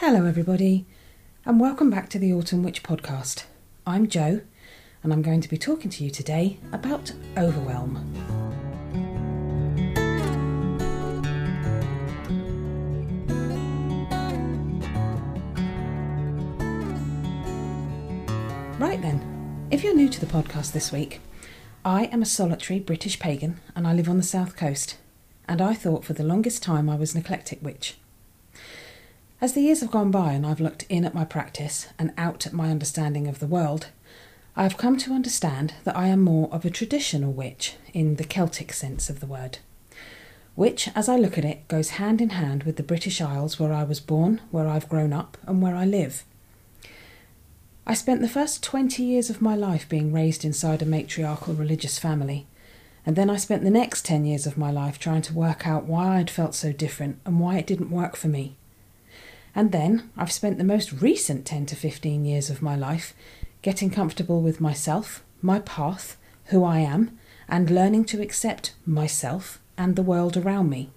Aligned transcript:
Hello, 0.00 0.24
everybody, 0.24 0.86
and 1.44 1.60
welcome 1.60 1.90
back 1.90 2.08
to 2.08 2.18
the 2.18 2.32
Autumn 2.32 2.62
Witch 2.62 2.82
podcast. 2.82 3.44
I'm 3.86 4.08
Jo, 4.08 4.40
and 5.02 5.12
I'm 5.12 5.20
going 5.20 5.42
to 5.42 5.48
be 5.48 5.58
talking 5.58 5.90
to 5.90 6.02
you 6.02 6.08
today 6.08 6.56
about 6.72 7.12
overwhelm. 7.36 7.96
Right 18.78 19.02
then, 19.02 19.68
if 19.70 19.84
you're 19.84 19.94
new 19.94 20.08
to 20.08 20.18
the 20.18 20.24
podcast 20.24 20.72
this 20.72 20.90
week, 20.90 21.20
I 21.84 22.04
am 22.04 22.22
a 22.22 22.24
solitary 22.24 22.80
British 22.80 23.18
pagan 23.18 23.60
and 23.76 23.86
I 23.86 23.92
live 23.92 24.08
on 24.08 24.16
the 24.16 24.22
south 24.22 24.56
coast, 24.56 24.96
and 25.46 25.60
I 25.60 25.74
thought 25.74 26.06
for 26.06 26.14
the 26.14 26.24
longest 26.24 26.62
time 26.62 26.88
I 26.88 26.96
was 26.96 27.14
an 27.14 27.20
eclectic 27.20 27.58
witch. 27.60 27.98
As 29.42 29.54
the 29.54 29.62
years 29.62 29.80
have 29.80 29.90
gone 29.90 30.10
by 30.10 30.32
and 30.32 30.44
I've 30.46 30.60
looked 30.60 30.82
in 30.90 31.06
at 31.06 31.14
my 31.14 31.24
practice 31.24 31.88
and 31.98 32.12
out 32.18 32.46
at 32.46 32.52
my 32.52 32.68
understanding 32.70 33.26
of 33.26 33.38
the 33.38 33.46
world, 33.46 33.86
I 34.54 34.64
have 34.64 34.76
come 34.76 34.98
to 34.98 35.14
understand 35.14 35.72
that 35.84 35.96
I 35.96 36.08
am 36.08 36.20
more 36.20 36.50
of 36.52 36.66
a 36.66 36.70
traditional 36.70 37.32
witch 37.32 37.76
in 37.94 38.16
the 38.16 38.24
Celtic 38.24 38.70
sense 38.70 39.08
of 39.08 39.20
the 39.20 39.26
word, 39.26 39.58
which, 40.56 40.90
as 40.94 41.08
I 41.08 41.16
look 41.16 41.38
at 41.38 41.46
it, 41.46 41.66
goes 41.68 41.90
hand 41.90 42.20
in 42.20 42.30
hand 42.30 42.64
with 42.64 42.76
the 42.76 42.82
British 42.82 43.22
Isles 43.22 43.58
where 43.58 43.72
I 43.72 43.82
was 43.82 43.98
born, 43.98 44.42
where 44.50 44.68
I've 44.68 44.90
grown 44.90 45.14
up, 45.14 45.38
and 45.46 45.62
where 45.62 45.74
I 45.74 45.86
live. 45.86 46.22
I 47.86 47.94
spent 47.94 48.20
the 48.20 48.28
first 48.28 48.62
20 48.62 49.02
years 49.02 49.30
of 49.30 49.40
my 49.40 49.56
life 49.56 49.88
being 49.88 50.12
raised 50.12 50.44
inside 50.44 50.82
a 50.82 50.84
matriarchal 50.84 51.54
religious 51.54 51.98
family, 51.98 52.46
and 53.06 53.16
then 53.16 53.30
I 53.30 53.38
spent 53.38 53.64
the 53.64 53.70
next 53.70 54.04
10 54.04 54.26
years 54.26 54.46
of 54.46 54.58
my 54.58 54.70
life 54.70 54.98
trying 54.98 55.22
to 55.22 55.32
work 55.32 55.66
out 55.66 55.86
why 55.86 56.18
I'd 56.18 56.28
felt 56.28 56.54
so 56.54 56.72
different 56.72 57.20
and 57.24 57.40
why 57.40 57.56
it 57.56 57.66
didn't 57.66 57.90
work 57.90 58.16
for 58.16 58.28
me. 58.28 58.58
And 59.54 59.72
then 59.72 60.10
I've 60.16 60.32
spent 60.32 60.58
the 60.58 60.64
most 60.64 60.92
recent 60.92 61.44
10 61.44 61.66
to 61.66 61.76
15 61.76 62.24
years 62.24 62.50
of 62.50 62.62
my 62.62 62.76
life 62.76 63.14
getting 63.62 63.90
comfortable 63.90 64.40
with 64.40 64.60
myself, 64.60 65.22
my 65.42 65.58
path, 65.60 66.16
who 66.46 66.64
I 66.64 66.78
am, 66.78 67.18
and 67.48 67.70
learning 67.70 68.04
to 68.06 68.22
accept 68.22 68.74
myself 68.86 69.60
and 69.76 69.96
the 69.96 70.02
world 70.02 70.36
around 70.36 70.70
me. 70.70 70.90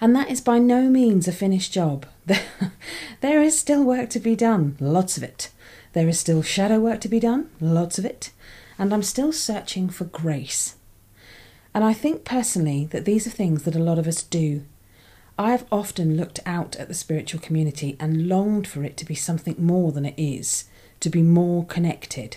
And 0.00 0.16
that 0.16 0.30
is 0.30 0.40
by 0.40 0.58
no 0.58 0.88
means 0.88 1.28
a 1.28 1.32
finished 1.32 1.72
job. 1.72 2.06
there 3.20 3.42
is 3.42 3.58
still 3.58 3.84
work 3.84 4.08
to 4.10 4.20
be 4.20 4.34
done, 4.34 4.76
lots 4.80 5.16
of 5.16 5.22
it. 5.22 5.50
There 5.92 6.08
is 6.08 6.18
still 6.18 6.42
shadow 6.42 6.78
work 6.78 7.00
to 7.02 7.08
be 7.08 7.20
done, 7.20 7.50
lots 7.60 7.98
of 7.98 8.04
it. 8.04 8.30
And 8.78 8.94
I'm 8.94 9.02
still 9.02 9.32
searching 9.32 9.90
for 9.90 10.04
grace. 10.04 10.76
And 11.74 11.84
I 11.84 11.92
think 11.92 12.24
personally 12.24 12.86
that 12.92 13.04
these 13.04 13.26
are 13.26 13.30
things 13.30 13.64
that 13.64 13.76
a 13.76 13.82
lot 13.82 13.98
of 13.98 14.06
us 14.06 14.22
do 14.22 14.64
I 15.40 15.52
have 15.52 15.64
often 15.72 16.18
looked 16.18 16.40
out 16.44 16.76
at 16.76 16.88
the 16.88 16.92
spiritual 16.92 17.40
community 17.40 17.96
and 17.98 18.28
longed 18.28 18.68
for 18.68 18.84
it 18.84 18.98
to 18.98 19.06
be 19.06 19.14
something 19.14 19.54
more 19.58 19.90
than 19.90 20.04
it 20.04 20.12
is, 20.18 20.64
to 21.00 21.08
be 21.08 21.22
more 21.22 21.64
connected. 21.64 22.36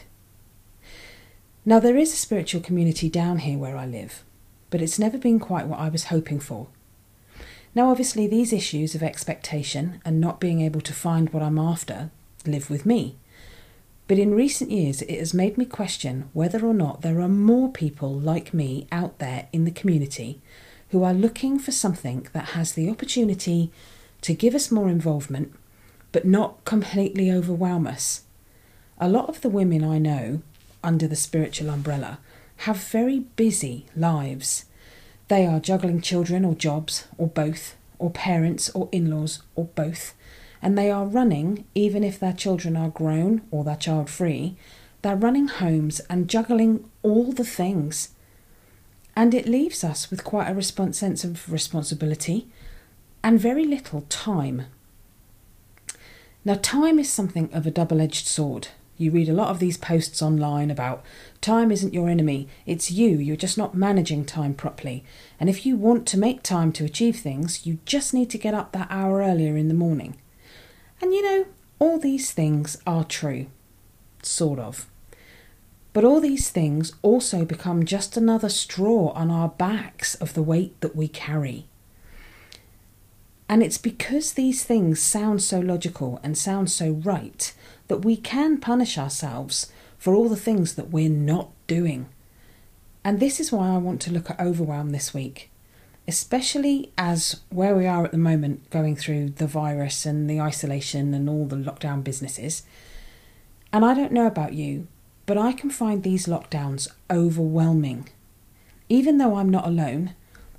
Now, 1.65 1.81
there 1.81 1.97
is 1.97 2.13
a 2.13 2.15
spiritual 2.15 2.61
community 2.61 3.09
down 3.09 3.39
here 3.39 3.57
where 3.57 3.75
I 3.75 3.85
live, 3.85 4.23
but 4.69 4.81
it's 4.81 4.97
never 4.97 5.17
been 5.17 5.37
quite 5.37 5.67
what 5.67 5.81
I 5.81 5.89
was 5.89 6.05
hoping 6.05 6.39
for. 6.39 6.67
Now, 7.75 7.91
obviously, 7.91 8.25
these 8.25 8.53
issues 8.53 8.95
of 8.95 9.03
expectation 9.03 9.99
and 10.05 10.21
not 10.21 10.39
being 10.39 10.61
able 10.61 10.79
to 10.79 10.93
find 10.93 11.29
what 11.31 11.43
I'm 11.43 11.59
after 11.59 12.09
live 12.45 12.69
with 12.69 12.85
me. 12.85 13.17
But 14.07 14.17
in 14.17 14.33
recent 14.33 14.71
years, 14.71 15.01
it 15.01 15.19
has 15.19 15.33
made 15.33 15.57
me 15.57 15.65
question 15.65 16.29
whether 16.31 16.65
or 16.65 16.73
not 16.73 17.01
there 17.01 17.19
are 17.19 17.27
more 17.27 17.69
people 17.69 18.17
like 18.17 18.53
me 18.53 18.87
out 18.93 19.19
there 19.19 19.49
in 19.51 19.65
the 19.65 19.71
community 19.71 20.41
who 20.93 21.03
are 21.03 21.13
looking 21.13 21.57
for 21.57 21.71
something 21.71 22.27
that 22.33 22.49
has 22.49 22.73
the 22.73 22.87
opportunity 22.87 23.71
to 24.21 24.31
give 24.31 24.53
us 24.53 24.69
more 24.69 24.89
involvement, 24.89 25.51
but 26.11 26.23
not 26.23 26.63
completely 26.65 27.31
overwhelm 27.31 27.87
us. 27.87 28.21
A 28.99 29.09
lot 29.09 29.27
of 29.27 29.41
the 29.41 29.49
women 29.49 29.83
I 29.83 29.97
know 29.97 30.43
under 30.83 31.07
the 31.07 31.15
spiritual 31.15 31.71
umbrella 31.71 32.19
have 32.57 32.77
very 32.77 33.21
busy 33.35 33.87
lives. 33.95 34.65
They 35.29 35.47
are 35.47 35.59
juggling 35.59 35.99
children 35.99 36.45
or 36.45 36.53
jobs, 36.53 37.07
or 37.17 37.25
both, 37.25 37.75
or 37.97 38.11
parents 38.11 38.69
or 38.75 38.87
in 38.91 39.09
laws, 39.09 39.41
or 39.55 39.65
both, 39.65 40.13
and 40.61 40.77
they 40.77 40.91
are 40.91 41.07
running, 41.07 41.65
even 41.73 42.03
if 42.03 42.19
their 42.19 42.33
children 42.33 42.77
are 42.77 42.89
grown 42.89 43.41
or 43.49 43.63
they're 43.63 43.75
child 43.75 44.11
free, 44.11 44.57
they're 45.01 45.15
running 45.15 45.47
homes 45.47 46.01
and 46.01 46.29
juggling 46.29 46.87
all 47.01 47.31
the 47.31 47.43
things. 47.43 48.09
And 49.15 49.33
it 49.33 49.47
leaves 49.47 49.83
us 49.83 50.09
with 50.09 50.23
quite 50.23 50.49
a 50.49 50.55
response, 50.55 50.97
sense 50.97 51.23
of 51.23 51.51
responsibility 51.51 52.47
and 53.23 53.39
very 53.39 53.65
little 53.65 54.01
time. 54.09 54.65
Now, 56.45 56.55
time 56.55 56.99
is 56.99 57.11
something 57.11 57.49
of 57.53 57.65
a 57.65 57.71
double 57.71 58.01
edged 58.01 58.27
sword. 58.27 58.69
You 58.97 59.11
read 59.11 59.29
a 59.29 59.33
lot 59.33 59.49
of 59.49 59.59
these 59.59 59.77
posts 59.77 60.21
online 60.21 60.69
about 60.69 61.03
time 61.41 61.71
isn't 61.71 61.93
your 61.93 62.09
enemy, 62.09 62.47
it's 62.65 62.91
you, 62.91 63.17
you're 63.17 63.35
just 63.35 63.57
not 63.57 63.75
managing 63.75 64.25
time 64.25 64.53
properly. 64.53 65.03
And 65.39 65.49
if 65.49 65.65
you 65.65 65.75
want 65.75 66.05
to 66.07 66.19
make 66.19 66.43
time 66.43 66.71
to 66.73 66.85
achieve 66.85 67.17
things, 67.19 67.65
you 67.65 67.79
just 67.85 68.13
need 68.13 68.29
to 68.31 68.37
get 68.37 68.53
up 68.53 68.71
that 68.71 68.87
hour 68.89 69.19
earlier 69.19 69.57
in 69.57 69.67
the 69.67 69.73
morning. 69.73 70.17
And 71.01 71.13
you 71.13 71.21
know, 71.23 71.45
all 71.79 71.97
these 71.97 72.31
things 72.31 72.77
are 72.85 73.03
true. 73.03 73.47
Sort 74.21 74.59
of. 74.59 74.87
But 75.93 76.03
all 76.03 76.19
these 76.19 76.49
things 76.49 76.93
also 77.03 77.45
become 77.45 77.85
just 77.85 78.17
another 78.17 78.49
straw 78.49 79.11
on 79.11 79.29
our 79.29 79.49
backs 79.49 80.15
of 80.15 80.33
the 80.33 80.41
weight 80.41 80.79
that 80.81 80.95
we 80.95 81.07
carry. 81.07 81.67
And 83.47 83.61
it's 83.61 83.77
because 83.77 84.33
these 84.33 84.63
things 84.63 84.99
sound 84.99 85.43
so 85.43 85.59
logical 85.59 86.19
and 86.23 86.35
sound 86.35 86.71
so 86.71 86.91
right 86.91 87.53
that 87.87 88.03
we 88.03 88.17
can 88.17 88.57
punish 88.57 88.97
ourselves 88.97 89.71
for 89.99 90.15
all 90.15 90.27
the 90.27 90.35
things 90.35 90.73
that 90.73 90.89
we're 90.89 91.09
not 91.09 91.51
doing. 91.67 92.07
And 93.03 93.19
this 93.19 93.39
is 93.39 93.51
why 93.51 93.69
I 93.69 93.77
want 93.77 94.01
to 94.01 94.11
look 94.11 94.29
at 94.31 94.39
overwhelm 94.39 94.89
this 94.89 95.13
week, 95.13 95.51
especially 96.07 96.91
as 96.97 97.41
where 97.49 97.75
we 97.75 97.85
are 97.85 98.05
at 98.05 98.11
the 98.11 98.17
moment 98.17 98.69
going 98.71 98.95
through 98.95 99.31
the 99.31 99.45
virus 99.45 100.05
and 100.05 100.27
the 100.27 100.41
isolation 100.41 101.13
and 101.13 101.29
all 101.29 101.45
the 101.45 101.55
lockdown 101.55 102.03
businesses. 102.03 102.63
And 103.71 103.85
I 103.85 103.93
don't 103.93 104.11
know 104.11 104.25
about 104.25 104.53
you, 104.53 104.87
but 105.25 105.37
I 105.37 105.53
can 105.53 105.69
find 105.69 106.03
these 106.03 106.27
lockdowns 106.27 106.87
overwhelming. 107.09 108.09
Even 108.89 109.17
though 109.17 109.35
I'm 109.35 109.49
not 109.49 109.65
alone, 109.65 110.15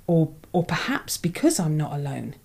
or, 0.07 0.31
or 0.51 0.63
perhaps 0.63 1.17
because 1.17 1.59
I'm 1.59 1.77
not 1.77 1.93
alone. 1.93 2.35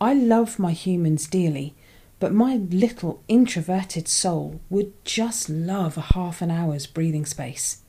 I 0.00 0.14
love 0.14 0.58
my 0.58 0.72
humans 0.72 1.26
dearly, 1.26 1.74
but 2.18 2.32
my 2.32 2.56
little 2.56 3.22
introverted 3.28 4.08
soul 4.08 4.60
would 4.70 4.92
just 5.04 5.48
love 5.48 5.96
a 5.96 6.12
half 6.14 6.42
an 6.42 6.50
hour's 6.50 6.86
breathing 6.86 7.26
space. 7.26 7.82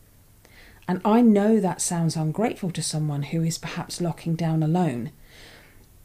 And 0.88 1.02
I 1.06 1.22
know 1.22 1.60
that 1.60 1.82
sounds 1.82 2.16
ungrateful 2.16 2.72
to 2.72 2.82
someone 2.82 3.24
who 3.24 3.42
is 3.44 3.58
perhaps 3.58 4.02
locking 4.02 4.36
down 4.36 4.62
alone, 4.62 5.12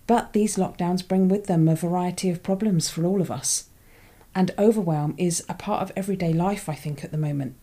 but 0.06 0.32
these 0.32 0.56
lockdowns 0.56 1.06
bring 1.06 1.28
with 1.28 1.46
them 1.46 1.68
a 1.68 1.74
variety 1.74 2.30
of 2.30 2.42
problems 2.42 2.88
for 2.88 3.04
all 3.04 3.20
of 3.20 3.30
us 3.30 3.67
and 4.38 4.52
overwhelm 4.56 5.16
is 5.18 5.44
a 5.48 5.54
part 5.54 5.82
of 5.82 5.90
everyday 5.96 6.32
life, 6.32 6.68
I 6.68 6.76
think, 6.76 7.02
at 7.02 7.10
the 7.10 7.18
moment. 7.18 7.56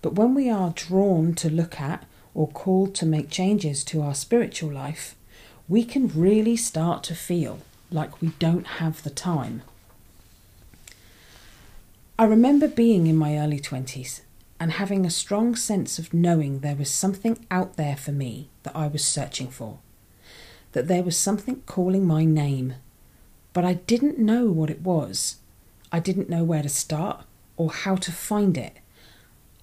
But 0.00 0.14
when 0.14 0.34
we 0.34 0.48
are 0.48 0.70
drawn 0.70 1.34
to 1.34 1.50
look 1.50 1.78
at 1.78 2.06
or 2.32 2.48
called 2.48 2.94
to 2.94 3.04
make 3.04 3.28
changes 3.28 3.84
to 3.84 4.00
our 4.00 4.14
spiritual 4.14 4.72
life, 4.72 5.14
we 5.68 5.84
can 5.84 6.08
really 6.08 6.56
start 6.56 7.02
to 7.04 7.14
feel 7.14 7.58
like 7.90 8.22
we 8.22 8.28
don't 8.38 8.78
have 8.78 9.02
the 9.02 9.10
time. 9.10 9.60
I 12.18 12.24
remember 12.24 12.66
being 12.66 13.06
in 13.06 13.16
my 13.16 13.36
early 13.38 13.60
20s 13.60 14.22
and 14.58 14.72
having 14.72 15.04
a 15.04 15.10
strong 15.10 15.54
sense 15.54 15.98
of 15.98 16.14
knowing 16.14 16.60
there 16.60 16.76
was 16.76 16.90
something 16.90 17.44
out 17.50 17.76
there 17.76 17.96
for 17.96 18.12
me 18.12 18.48
that 18.62 18.74
I 18.74 18.86
was 18.86 19.04
searching 19.04 19.50
for, 19.50 19.80
that 20.72 20.88
there 20.88 21.02
was 21.02 21.18
something 21.18 21.60
calling 21.66 22.06
my 22.06 22.24
name, 22.24 22.76
but 23.52 23.66
I 23.66 23.74
didn't 23.74 24.18
know 24.18 24.46
what 24.46 24.70
it 24.70 24.80
was. 24.80 25.36
I 25.92 26.00
didn't 26.00 26.28
know 26.28 26.44
where 26.44 26.62
to 26.62 26.68
start 26.68 27.24
or 27.56 27.70
how 27.70 27.96
to 27.96 28.12
find 28.12 28.56
it. 28.56 28.78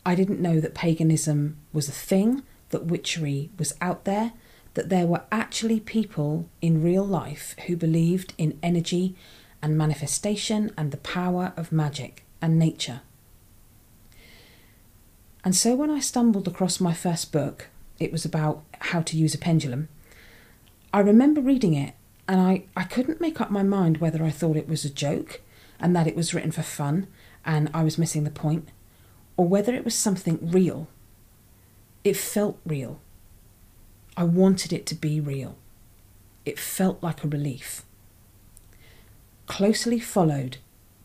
I 0.06 0.16
didn't 0.16 0.42
know 0.42 0.60
that 0.60 0.76
paganism 0.76 1.58
was 1.74 1.88
a 1.88 1.94
thing, 1.94 2.44
that 2.70 2.86
witchery 2.86 3.50
was 3.58 3.74
out 3.82 4.06
there, 4.06 4.34
that 4.76 4.90
there 4.90 5.08
were 5.08 5.24
actually 5.32 5.80
people 5.80 6.48
in 6.62 6.84
real 6.84 7.06
life 7.06 7.56
who 7.66 7.76
believed 7.76 8.34
in 8.38 8.60
energy 8.62 9.16
and 9.62 9.78
manifestation 9.78 10.72
and 10.78 10.92
the 10.92 10.98
power 10.98 11.54
of 11.58 11.72
magic 11.72 12.26
and 12.42 12.60
nature. 12.60 13.02
And 15.44 15.56
so 15.56 15.76
when 15.76 15.90
I 15.90 16.00
stumbled 16.00 16.48
across 16.48 16.80
my 16.80 16.94
first 16.94 17.32
book, 17.32 17.70
it 18.00 18.12
was 18.12 18.26
about 18.26 18.64
how 18.80 19.02
to 19.02 19.18
use 19.18 19.34
a 19.34 19.40
pendulum. 19.40 19.88
I 20.94 21.00
remember 21.00 21.42
reading 21.42 21.74
it 21.74 21.94
and 22.28 22.42
I, 22.42 22.64
I 22.76 22.84
couldn't 22.84 23.22
make 23.22 23.40
up 23.40 23.52
my 23.52 23.64
mind 23.64 23.98
whether 23.98 24.24
I 24.24 24.32
thought 24.32 24.58
it 24.58 24.68
was 24.68 24.86
a 24.86 24.90
joke 24.90 25.42
and 25.80 25.96
that 25.96 26.08
it 26.08 26.16
was 26.16 26.34
written 26.34 26.52
for 26.52 26.64
fun 26.64 27.08
and 27.46 27.70
I 27.74 27.84
was 27.84 27.98
missing 27.98 28.24
the 28.24 28.32
point, 28.32 28.70
or 29.38 29.48
whether 29.48 29.74
it 29.76 29.86
was 29.86 29.94
something 29.96 30.40
real. 30.42 30.88
It 32.04 32.18
felt 32.18 32.60
real. 32.66 33.00
I 34.18 34.24
wanted 34.24 34.74
it 34.74 34.86
to 34.88 34.96
be 34.96 35.20
real. 35.20 35.58
It 36.46 36.58
felt 36.60 37.04
like 37.04 37.24
a 37.24 37.28
relief. 37.28 37.84
closely 39.48 40.00
followed 40.00 40.58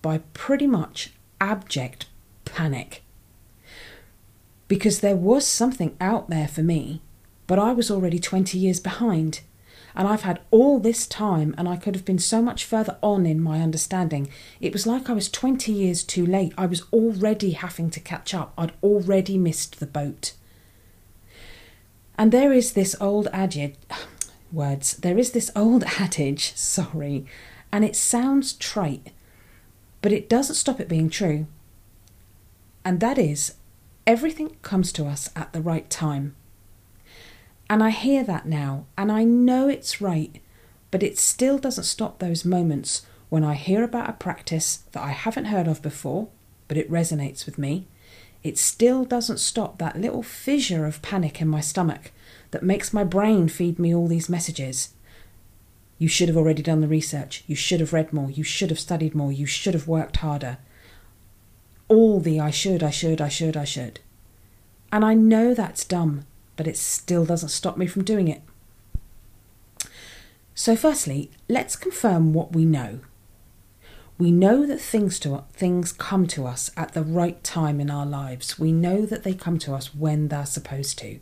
by 0.02 0.18
pretty 0.32 0.66
much 0.66 1.12
abject 1.40 2.06
panic. 2.44 3.02
Because 4.68 5.00
there 5.00 5.16
was 5.16 5.46
something 5.46 5.96
out 6.00 6.30
there 6.30 6.48
for 6.48 6.62
me, 6.62 7.02
but 7.46 7.58
I 7.58 7.72
was 7.72 7.90
already 7.90 8.18
20 8.18 8.56
years 8.58 8.80
behind. 8.80 9.40
And 9.94 10.06
I've 10.06 10.22
had 10.22 10.40
all 10.50 10.78
this 10.78 11.06
time, 11.06 11.54
and 11.58 11.68
I 11.68 11.76
could 11.76 11.94
have 11.94 12.04
been 12.04 12.18
so 12.18 12.40
much 12.40 12.64
further 12.64 12.96
on 13.02 13.26
in 13.26 13.40
my 13.40 13.60
understanding. 13.60 14.28
It 14.60 14.72
was 14.72 14.86
like 14.86 15.10
I 15.10 15.12
was 15.12 15.28
20 15.28 15.72
years 15.72 16.04
too 16.04 16.24
late. 16.24 16.52
I 16.56 16.66
was 16.66 16.82
already 16.92 17.52
having 17.52 17.90
to 17.90 18.00
catch 18.00 18.34
up. 18.34 18.52
I'd 18.56 18.72
already 18.82 19.36
missed 19.36 19.80
the 19.80 19.86
boat. 19.86 20.34
And 22.16 22.32
there 22.32 22.52
is 22.52 22.74
this 22.74 22.94
old 23.00 23.28
adage, 23.32 23.76
words, 24.52 24.96
there 24.98 25.18
is 25.18 25.32
this 25.32 25.50
old 25.56 25.84
adage, 25.98 26.54
sorry, 26.54 27.24
and 27.72 27.84
it 27.84 27.96
sounds 27.96 28.52
trite, 28.52 29.12
but 30.02 30.12
it 30.12 30.28
doesn't 30.28 30.56
stop 30.56 30.80
it 30.80 30.88
being 30.88 31.08
true. 31.08 31.46
And 32.84 33.00
that 33.00 33.18
is, 33.18 33.54
everything 34.06 34.56
comes 34.62 34.92
to 34.92 35.06
us 35.06 35.30
at 35.34 35.52
the 35.52 35.60
right 35.60 35.88
time. 35.88 36.34
And 37.70 37.84
I 37.84 37.90
hear 37.90 38.24
that 38.24 38.46
now, 38.46 38.86
and 38.98 39.12
I 39.12 39.22
know 39.22 39.68
it's 39.68 40.00
right, 40.00 40.42
but 40.90 41.04
it 41.04 41.16
still 41.16 41.56
doesn't 41.56 41.84
stop 41.84 42.18
those 42.18 42.44
moments 42.44 43.06
when 43.28 43.44
I 43.44 43.54
hear 43.54 43.84
about 43.84 44.10
a 44.10 44.14
practice 44.14 44.78
that 44.90 45.04
I 45.04 45.10
haven't 45.10 45.44
heard 45.44 45.68
of 45.68 45.80
before, 45.80 46.30
but 46.66 46.76
it 46.76 46.90
resonates 46.90 47.46
with 47.46 47.58
me. 47.58 47.86
It 48.42 48.58
still 48.58 49.04
doesn't 49.04 49.38
stop 49.38 49.78
that 49.78 50.00
little 50.00 50.24
fissure 50.24 50.84
of 50.84 51.00
panic 51.00 51.40
in 51.40 51.46
my 51.46 51.60
stomach 51.60 52.10
that 52.50 52.64
makes 52.64 52.92
my 52.92 53.04
brain 53.04 53.46
feed 53.46 53.78
me 53.78 53.94
all 53.94 54.08
these 54.08 54.28
messages. 54.28 54.88
You 55.96 56.08
should 56.08 56.26
have 56.26 56.36
already 56.36 56.62
done 56.62 56.80
the 56.80 56.88
research. 56.88 57.44
You 57.46 57.54
should 57.54 57.78
have 57.78 57.92
read 57.92 58.12
more. 58.12 58.32
You 58.32 58.42
should 58.42 58.70
have 58.70 58.80
studied 58.80 59.14
more. 59.14 59.30
You 59.30 59.46
should 59.46 59.74
have 59.74 59.86
worked 59.86 60.16
harder. 60.16 60.58
All 61.86 62.18
the 62.18 62.40
I 62.40 62.50
should, 62.50 62.82
I 62.82 62.90
should, 62.90 63.20
I 63.20 63.28
should, 63.28 63.56
I 63.56 63.64
should. 63.64 64.00
And 64.90 65.04
I 65.04 65.14
know 65.14 65.54
that's 65.54 65.84
dumb 65.84 66.24
but 66.60 66.68
it 66.68 66.76
still 66.76 67.24
doesn't 67.24 67.48
stop 67.48 67.78
me 67.78 67.86
from 67.86 68.04
doing 68.04 68.28
it. 68.28 68.42
So, 70.54 70.76
firstly, 70.76 71.30
let's 71.48 71.74
confirm 71.74 72.34
what 72.34 72.52
we 72.52 72.66
know. 72.66 73.00
We 74.18 74.30
know 74.30 74.66
that 74.66 74.78
things 74.78 75.18
to 75.20 75.44
things 75.54 75.90
come 75.90 76.26
to 76.26 76.46
us 76.46 76.70
at 76.76 76.92
the 76.92 77.02
right 77.02 77.42
time 77.42 77.80
in 77.80 77.90
our 77.90 78.04
lives. 78.04 78.58
We 78.58 78.72
know 78.72 79.06
that 79.06 79.22
they 79.22 79.32
come 79.32 79.58
to 79.60 79.72
us 79.72 79.94
when 79.94 80.28
they're 80.28 80.44
supposed 80.44 80.98
to. 80.98 81.20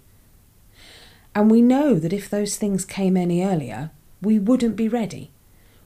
And 1.37 1.49
we 1.49 1.63
know 1.63 2.01
that 2.01 2.13
if 2.13 2.29
those 2.29 2.57
things 2.57 2.85
came 2.85 3.17
any 3.17 3.45
earlier, 3.45 3.93
we 4.21 4.41
wouldn't 4.41 4.75
be 4.75 4.89
ready. 4.89 5.31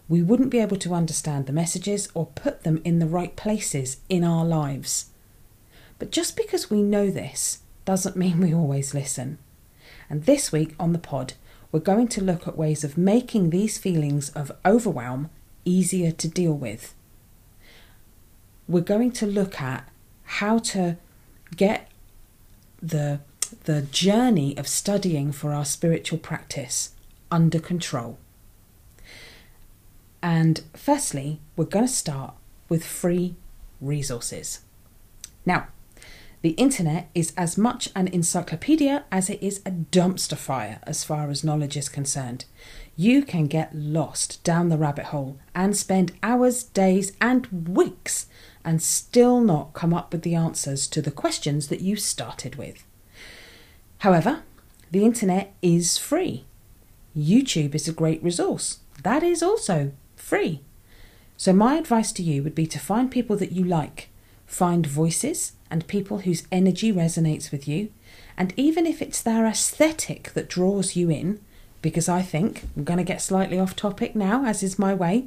We 0.09 0.23
wouldn't 0.23 0.49
be 0.49 0.61
able 0.61 0.79
to 0.79 0.95
understand 0.95 1.45
the 1.45 1.53
messages 1.53 2.09
or 2.15 2.25
put 2.25 2.65
them 2.65 2.81
in 2.87 3.01
the 3.01 3.07
right 3.07 3.37
places 3.37 3.99
in 4.09 4.25
our 4.25 4.47
lives. 4.47 5.11
But 5.99 6.11
just 6.11 6.39
because 6.39 6.71
we 6.71 6.81
know 6.81 7.11
this 7.11 7.59
doesn't 7.85 8.17
mean 8.17 8.41
we 8.41 8.55
always 8.55 8.95
listen. 8.95 9.39
And 10.09 10.25
this 10.25 10.53
week 10.53 10.75
on 10.79 10.93
the 10.93 10.99
pod, 10.99 11.35
we're 11.71 11.81
going 11.81 12.09
to 12.09 12.23
look 12.23 12.47
at 12.47 12.59
ways 12.59 12.85
of 12.85 12.99
making 12.99 13.51
these 13.51 13.79
feelings 13.79 14.29
of 14.31 14.53
overwhelm 14.65 15.31
easier 15.65 16.13
to 16.13 16.29
deal 16.29 16.53
with. 16.53 16.95
We're 18.69 18.81
going 18.81 19.13
to 19.13 19.27
look 19.27 19.61
at 19.61 19.89
how 20.25 20.59
to 20.59 20.97
get 21.57 21.91
the 22.81 23.21
the 23.65 23.83
journey 23.83 24.57
of 24.57 24.67
studying 24.67 25.31
for 25.31 25.53
our 25.53 25.65
spiritual 25.65 26.19
practice 26.19 26.95
under 27.31 27.59
control. 27.59 28.19
And 30.23 30.63
firstly, 30.75 31.41
we're 31.57 31.67
going 31.67 31.87
to 31.87 31.93
start 31.93 32.35
with 32.69 32.85
free 32.85 33.35
resources. 33.81 34.61
Now, 35.45 35.69
the 36.43 36.51
internet 36.51 37.09
is 37.15 37.33
as 37.37 37.57
much 37.57 37.89
an 37.95 38.09
encyclopedia 38.09 39.05
as 39.13 39.31
it 39.31 39.41
is 39.41 39.61
a 39.65 39.71
dumpster 39.71 40.37
fire 40.37 40.81
as 40.83 41.05
far 41.05 41.31
as 41.31 41.45
knowledge 41.45 41.77
is 41.77 41.89
concerned. 41.89 42.45
You 42.97 43.23
can 43.23 43.47
get 43.47 43.75
lost 43.75 44.43
down 44.43 44.69
the 44.69 44.77
rabbit 44.77 45.07
hole 45.07 45.39
and 45.55 45.77
spend 45.77 46.13
hours, 46.21 46.65
days, 46.65 47.13
and 47.21 47.47
weeks 47.69 48.27
and 48.65 48.83
still 48.83 49.41
not 49.41 49.73
come 49.73 49.95
up 49.95 50.13
with 50.13 50.23
the 50.23 50.35
answers 50.35 50.89
to 50.89 51.01
the 51.01 51.13
questions 51.13 51.69
that 51.69 51.81
you 51.81 51.95
started 51.95 52.57
with. 52.57 52.85
However, 53.99 54.43
the 54.91 55.05
internet 55.05 55.55
is 55.63 55.97
free. 55.97 56.45
YouTube 57.17 57.75
is 57.75 57.87
a 57.87 57.93
great 57.93 58.23
resource. 58.23 58.81
That 59.05 59.23
is 59.23 59.43
also 59.43 59.93
free. 60.17 60.61
So, 61.37 61.53
my 61.53 61.77
advice 61.77 62.13
to 62.13 62.23
you 62.23 62.43
would 62.43 62.55
be 62.55 62.67
to 62.67 62.79
find 62.79 63.11
people 63.11 63.37
that 63.37 63.53
you 63.53 63.65
like, 63.65 64.09
find 64.53 64.87
voices 64.87 65.53
and 65.71 65.87
people 65.87 66.19
whose 66.19 66.47
energy 66.53 66.93
resonates 66.93 67.51
with 67.51 67.67
you. 67.67 67.89
And 68.37 68.53
even 68.57 68.87
if 68.87 69.01
it's 69.01 69.23
their 69.23 69.47
aesthetic 69.47 70.33
that 70.35 70.49
draws 70.49 70.95
you 70.95 71.11
in, 71.11 71.41
because 71.81 72.09
I 72.09 72.21
think 72.21 72.65
I'm 72.77 72.85
going 72.85 72.99
to 72.99 73.05
get 73.05 73.23
slightly 73.23 73.59
off 73.59 73.75
topic 73.75 74.15
now, 74.15 74.45
as 74.45 74.63
is 74.63 74.79
my 74.79 74.93
way. 74.93 75.27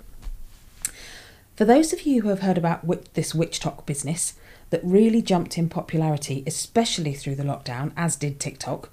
For 1.55 1.65
those 1.65 1.91
of 1.91 2.03
you 2.03 2.21
who 2.21 2.29
have 2.29 2.41
heard 2.41 2.57
about 2.57 2.85
this 3.15 3.33
WitchTok 3.33 3.87
business 3.87 4.35
that 4.69 4.81
really 4.83 5.23
jumped 5.23 5.57
in 5.57 5.69
popularity, 5.69 6.43
especially 6.45 7.13
through 7.13 7.35
the 7.35 7.43
lockdown, 7.43 7.93
as 7.97 8.15
did 8.15 8.39
TikTok, 8.39 8.89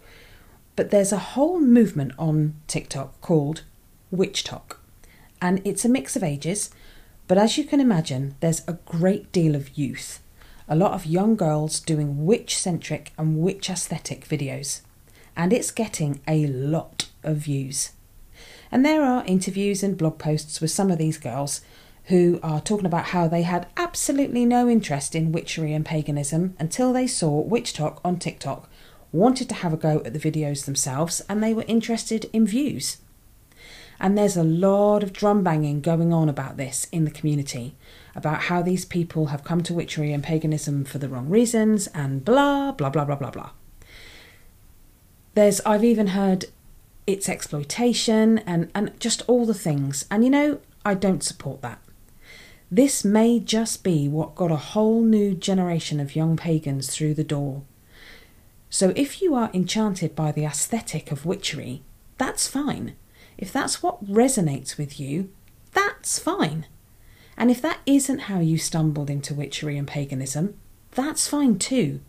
but 0.76 0.90
there's 0.90 1.12
a 1.12 1.18
whole 1.18 1.60
movement 1.60 2.12
on 2.18 2.54
TikTok 2.68 3.20
called 3.20 3.64
WitchTok, 4.14 4.76
and 5.42 5.60
it's 5.66 5.84
a 5.84 5.90
mix 5.90 6.16
of 6.16 6.22
ages. 6.22 6.70
But 7.32 7.38
as 7.38 7.56
you 7.56 7.64
can 7.64 7.80
imagine, 7.80 8.34
there's 8.40 8.60
a 8.68 8.74
great 8.84 9.32
deal 9.32 9.54
of 9.54 9.78
youth 9.78 10.20
a 10.68 10.76
lot 10.76 10.92
of 10.92 11.06
young 11.06 11.34
girls 11.34 11.80
doing 11.80 12.26
witch 12.26 12.54
centric 12.58 13.10
and 13.16 13.38
witch 13.38 13.70
aesthetic 13.70 14.28
videos, 14.28 14.82
and 15.34 15.50
it's 15.50 15.70
getting 15.70 16.20
a 16.28 16.46
lot 16.46 17.08
of 17.22 17.38
views. 17.38 17.92
And 18.70 18.84
there 18.84 19.02
are 19.02 19.24
interviews 19.24 19.82
and 19.82 19.96
blog 19.96 20.18
posts 20.18 20.60
with 20.60 20.72
some 20.72 20.90
of 20.90 20.98
these 20.98 21.16
girls 21.16 21.62
who 22.08 22.38
are 22.42 22.60
talking 22.60 22.84
about 22.84 23.06
how 23.06 23.28
they 23.28 23.44
had 23.44 23.66
absolutely 23.78 24.44
no 24.44 24.68
interest 24.68 25.14
in 25.14 25.32
witchery 25.32 25.72
and 25.72 25.86
paganism 25.86 26.54
until 26.58 26.92
they 26.92 27.06
saw 27.06 27.42
WitchTok 27.48 27.98
on 28.04 28.18
TikTok, 28.18 28.68
wanted 29.10 29.48
to 29.48 29.54
have 29.54 29.72
a 29.72 29.78
go 29.78 30.02
at 30.04 30.12
the 30.12 30.30
videos 30.30 30.66
themselves, 30.66 31.22
and 31.30 31.42
they 31.42 31.54
were 31.54 31.64
interested 31.66 32.28
in 32.34 32.46
views. 32.46 32.98
And 34.02 34.18
there's 34.18 34.36
a 34.36 34.42
lot 34.42 35.04
of 35.04 35.12
drum 35.12 35.44
banging 35.44 35.80
going 35.80 36.12
on 36.12 36.28
about 36.28 36.56
this 36.56 36.88
in 36.90 37.04
the 37.04 37.10
community 37.10 37.76
about 38.16 38.42
how 38.42 38.60
these 38.60 38.84
people 38.84 39.26
have 39.26 39.44
come 39.44 39.62
to 39.62 39.72
witchery 39.72 40.12
and 40.12 40.24
paganism 40.24 40.84
for 40.84 40.98
the 40.98 41.08
wrong 41.08 41.28
reasons 41.28 41.86
and 41.94 42.24
blah, 42.24 42.72
blah, 42.72 42.90
blah, 42.90 43.04
blah, 43.04 43.14
blah, 43.14 43.30
blah. 43.30 43.50
There's, 45.34 45.60
I've 45.60 45.84
even 45.84 46.08
heard 46.08 46.46
it's 47.06 47.28
exploitation 47.28 48.38
and, 48.40 48.72
and 48.74 48.98
just 48.98 49.22
all 49.28 49.46
the 49.46 49.54
things. 49.54 50.04
And 50.10 50.24
you 50.24 50.30
know, 50.30 50.60
I 50.84 50.94
don't 50.94 51.22
support 51.22 51.62
that. 51.62 51.80
This 52.72 53.04
may 53.04 53.38
just 53.38 53.84
be 53.84 54.08
what 54.08 54.34
got 54.34 54.50
a 54.50 54.56
whole 54.56 55.02
new 55.02 55.32
generation 55.34 56.00
of 56.00 56.16
young 56.16 56.36
pagans 56.36 56.90
through 56.90 57.14
the 57.14 57.24
door. 57.24 57.62
So 58.68 58.92
if 58.96 59.22
you 59.22 59.34
are 59.36 59.50
enchanted 59.54 60.16
by 60.16 60.32
the 60.32 60.44
aesthetic 60.44 61.12
of 61.12 61.24
witchery, 61.24 61.82
that's 62.18 62.48
fine. 62.48 62.94
If 63.38 63.52
that's 63.52 63.82
what 63.82 64.04
resonates 64.04 64.76
with 64.76 65.00
you, 65.00 65.30
that's 65.72 66.18
fine. 66.18 66.66
And 67.36 67.50
if 67.50 67.62
that 67.62 67.80
isn't 67.86 68.20
how 68.20 68.40
you 68.40 68.58
stumbled 68.58 69.10
into 69.10 69.34
witchery 69.34 69.78
and 69.78 69.88
paganism, 69.88 70.54
that's 70.92 71.26
fine 71.26 71.58
too. 71.58 72.00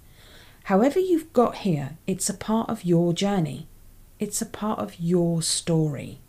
However, 0.66 1.00
you've 1.00 1.34
got 1.34 1.58
here, 1.58 1.98
it's 2.08 2.30
a 2.30 2.34
part 2.34 2.70
of 2.70 2.86
your 2.86 3.14
journey, 3.14 3.68
it's 4.20 4.42
a 4.42 4.46
part 4.46 4.80
of 4.80 5.00
your 5.00 5.42
story. 5.42 6.20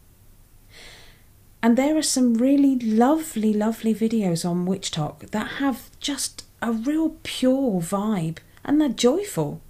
And 1.63 1.79
there 1.79 1.97
are 1.97 2.03
some 2.03 2.35
really 2.35 2.77
lovely, 2.77 3.55
lovely 3.55 3.95
videos 3.95 4.49
on 4.49 4.67
WitchTok 4.67 5.31
that 5.31 5.53
have 5.59 5.91
just 5.99 6.45
a 6.61 6.73
real 6.73 7.17
pure 7.23 7.81
vibe 7.81 8.39
and 8.65 8.81
they're 8.81 8.89
joyful. 8.91 9.63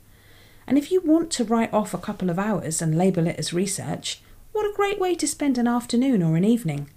And 0.67 0.77
if 0.77 0.91
you 0.91 1.01
want 1.03 1.31
to 1.33 1.45
write 1.45 1.73
off 1.73 1.95
a 1.95 1.99
couple 1.99 2.31
of 2.31 2.39
hours 2.39 2.83
and 2.83 2.99
label 2.99 3.27
it 3.27 3.39
as 3.39 3.53
research, 3.53 4.23
what 4.55 4.65
a 4.65 4.73
great 4.73 5.01
way 5.01 5.17
to 5.17 5.27
spend 5.27 5.59
an 5.59 5.67
afternoon 5.67 6.23
or 6.23 6.37
an 6.37 6.45
evening. 6.45 6.89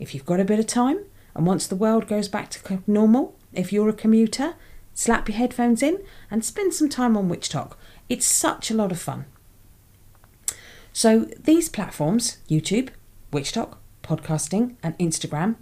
If 0.00 0.14
you've 0.14 0.26
got 0.26 0.40
a 0.40 0.44
bit 0.44 0.58
of 0.58 0.66
time, 0.66 1.04
and 1.36 1.46
once 1.46 1.68
the 1.68 1.76
world 1.76 2.08
goes 2.08 2.26
back 2.26 2.50
to 2.50 2.82
normal, 2.88 3.36
if 3.52 3.72
you're 3.72 3.88
a 3.88 3.92
commuter, 3.92 4.54
slap 4.94 5.28
your 5.28 5.38
headphones 5.38 5.80
in 5.80 6.02
and 6.28 6.44
spend 6.44 6.74
some 6.74 6.88
time 6.88 7.16
on 7.16 7.28
WitchTok. 7.28 7.74
It's 8.08 8.26
such 8.26 8.68
a 8.68 8.74
lot 8.74 8.90
of 8.90 9.00
fun. 9.00 9.26
So 10.92 11.28
these 11.38 11.68
platforms, 11.68 12.38
YouTube, 12.50 12.88
WitchTok, 13.32 13.76
podcasting, 14.02 14.74
and 14.82 14.98
Instagram, 14.98 15.54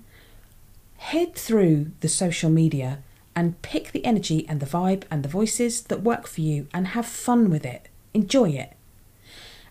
head 0.97 1.35
through 1.35 1.93
the 2.01 2.09
social 2.09 2.49
media 2.49 3.03
and 3.37 3.61
pick 3.61 3.93
the 3.93 4.05
energy 4.07 4.47
and 4.49 4.59
the 4.59 4.67
vibe 4.67 5.05
and 5.11 5.23
the 5.23 5.29
voices 5.29 5.83
that 5.83 6.03
work 6.03 6.27
for 6.27 6.41
you 6.41 6.67
and 6.73 6.89
have 6.89 7.05
fun 7.05 7.51
with 7.51 7.67
it. 7.67 7.91
Enjoy 8.15 8.49
it. 8.49 8.73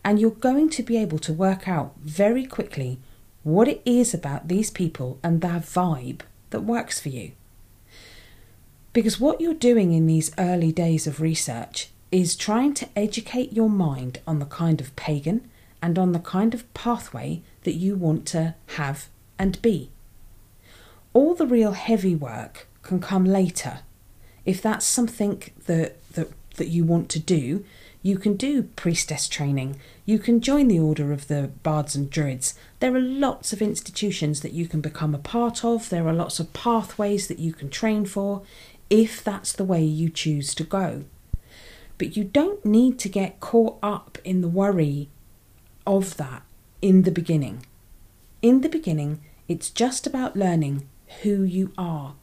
And 0.03 0.19
you're 0.19 0.31
going 0.31 0.69
to 0.71 0.83
be 0.83 0.97
able 0.97 1.19
to 1.19 1.33
work 1.33 1.67
out 1.67 1.95
very 2.01 2.45
quickly 2.45 2.99
what 3.43 3.67
it 3.67 3.81
is 3.85 4.13
about 4.13 4.47
these 4.47 4.69
people 4.69 5.19
and 5.23 5.41
their 5.41 5.59
vibe 5.59 6.21
that 6.49 6.61
works 6.61 6.99
for 6.99 7.09
you. 7.09 7.31
Because 8.93 9.19
what 9.19 9.39
you're 9.39 9.53
doing 9.53 9.93
in 9.93 10.05
these 10.05 10.31
early 10.37 10.71
days 10.71 11.07
of 11.07 11.21
research 11.21 11.89
is 12.11 12.35
trying 12.35 12.73
to 12.73 12.89
educate 12.95 13.53
your 13.53 13.69
mind 13.69 14.19
on 14.27 14.39
the 14.39 14.45
kind 14.45 14.81
of 14.81 14.95
pagan 14.95 15.49
and 15.81 15.97
on 15.97 16.11
the 16.11 16.19
kind 16.19 16.53
of 16.53 16.71
pathway 16.73 17.41
that 17.63 17.73
you 17.73 17.95
want 17.95 18.25
to 18.27 18.55
have 18.75 19.07
and 19.39 19.61
be. 19.61 19.89
All 21.13 21.33
the 21.33 21.47
real 21.47 21.71
heavy 21.71 22.15
work 22.15 22.67
can 22.83 22.99
come 22.99 23.25
later. 23.25 23.79
If 24.45 24.61
that's 24.61 24.85
something 24.85 25.41
that, 25.65 26.01
that, 26.13 26.29
that 26.57 26.67
you 26.67 26.83
want 26.83 27.09
to 27.09 27.19
do, 27.19 27.63
you 28.03 28.17
can 28.17 28.35
do 28.35 28.63
priestess 28.63 29.27
training. 29.27 29.79
You 30.05 30.17
can 30.17 30.41
join 30.41 30.67
the 30.67 30.79
Order 30.79 31.11
of 31.11 31.27
the 31.27 31.51
Bards 31.61 31.95
and 31.95 32.09
Druids. 32.09 32.55
There 32.79 32.95
are 32.95 32.99
lots 32.99 33.53
of 33.53 33.61
institutions 33.61 34.41
that 34.41 34.53
you 34.53 34.67
can 34.67 34.81
become 34.81 35.13
a 35.13 35.19
part 35.19 35.63
of. 35.63 35.89
There 35.89 36.07
are 36.07 36.13
lots 36.13 36.39
of 36.39 36.51
pathways 36.53 37.27
that 37.27 37.39
you 37.39 37.53
can 37.53 37.69
train 37.69 38.05
for 38.05 38.41
if 38.89 39.23
that's 39.23 39.53
the 39.53 39.63
way 39.63 39.83
you 39.83 40.09
choose 40.09 40.55
to 40.55 40.63
go. 40.63 41.05
But 41.97 42.17
you 42.17 42.23
don't 42.23 42.65
need 42.65 42.97
to 42.99 43.09
get 43.09 43.39
caught 43.39 43.77
up 43.83 44.17
in 44.23 44.41
the 44.41 44.49
worry 44.49 45.09
of 45.85 46.17
that 46.17 46.41
in 46.81 47.03
the 47.03 47.11
beginning. 47.11 47.65
In 48.41 48.61
the 48.61 48.69
beginning, 48.69 49.21
it's 49.47 49.69
just 49.69 50.07
about 50.07 50.35
learning 50.35 50.89
who 51.21 51.43
you 51.43 51.71
are. 51.77 52.15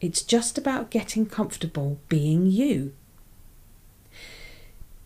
It's 0.00 0.22
just 0.22 0.56
about 0.56 0.90
getting 0.90 1.26
comfortable 1.26 1.98
being 2.08 2.46
you. 2.46 2.94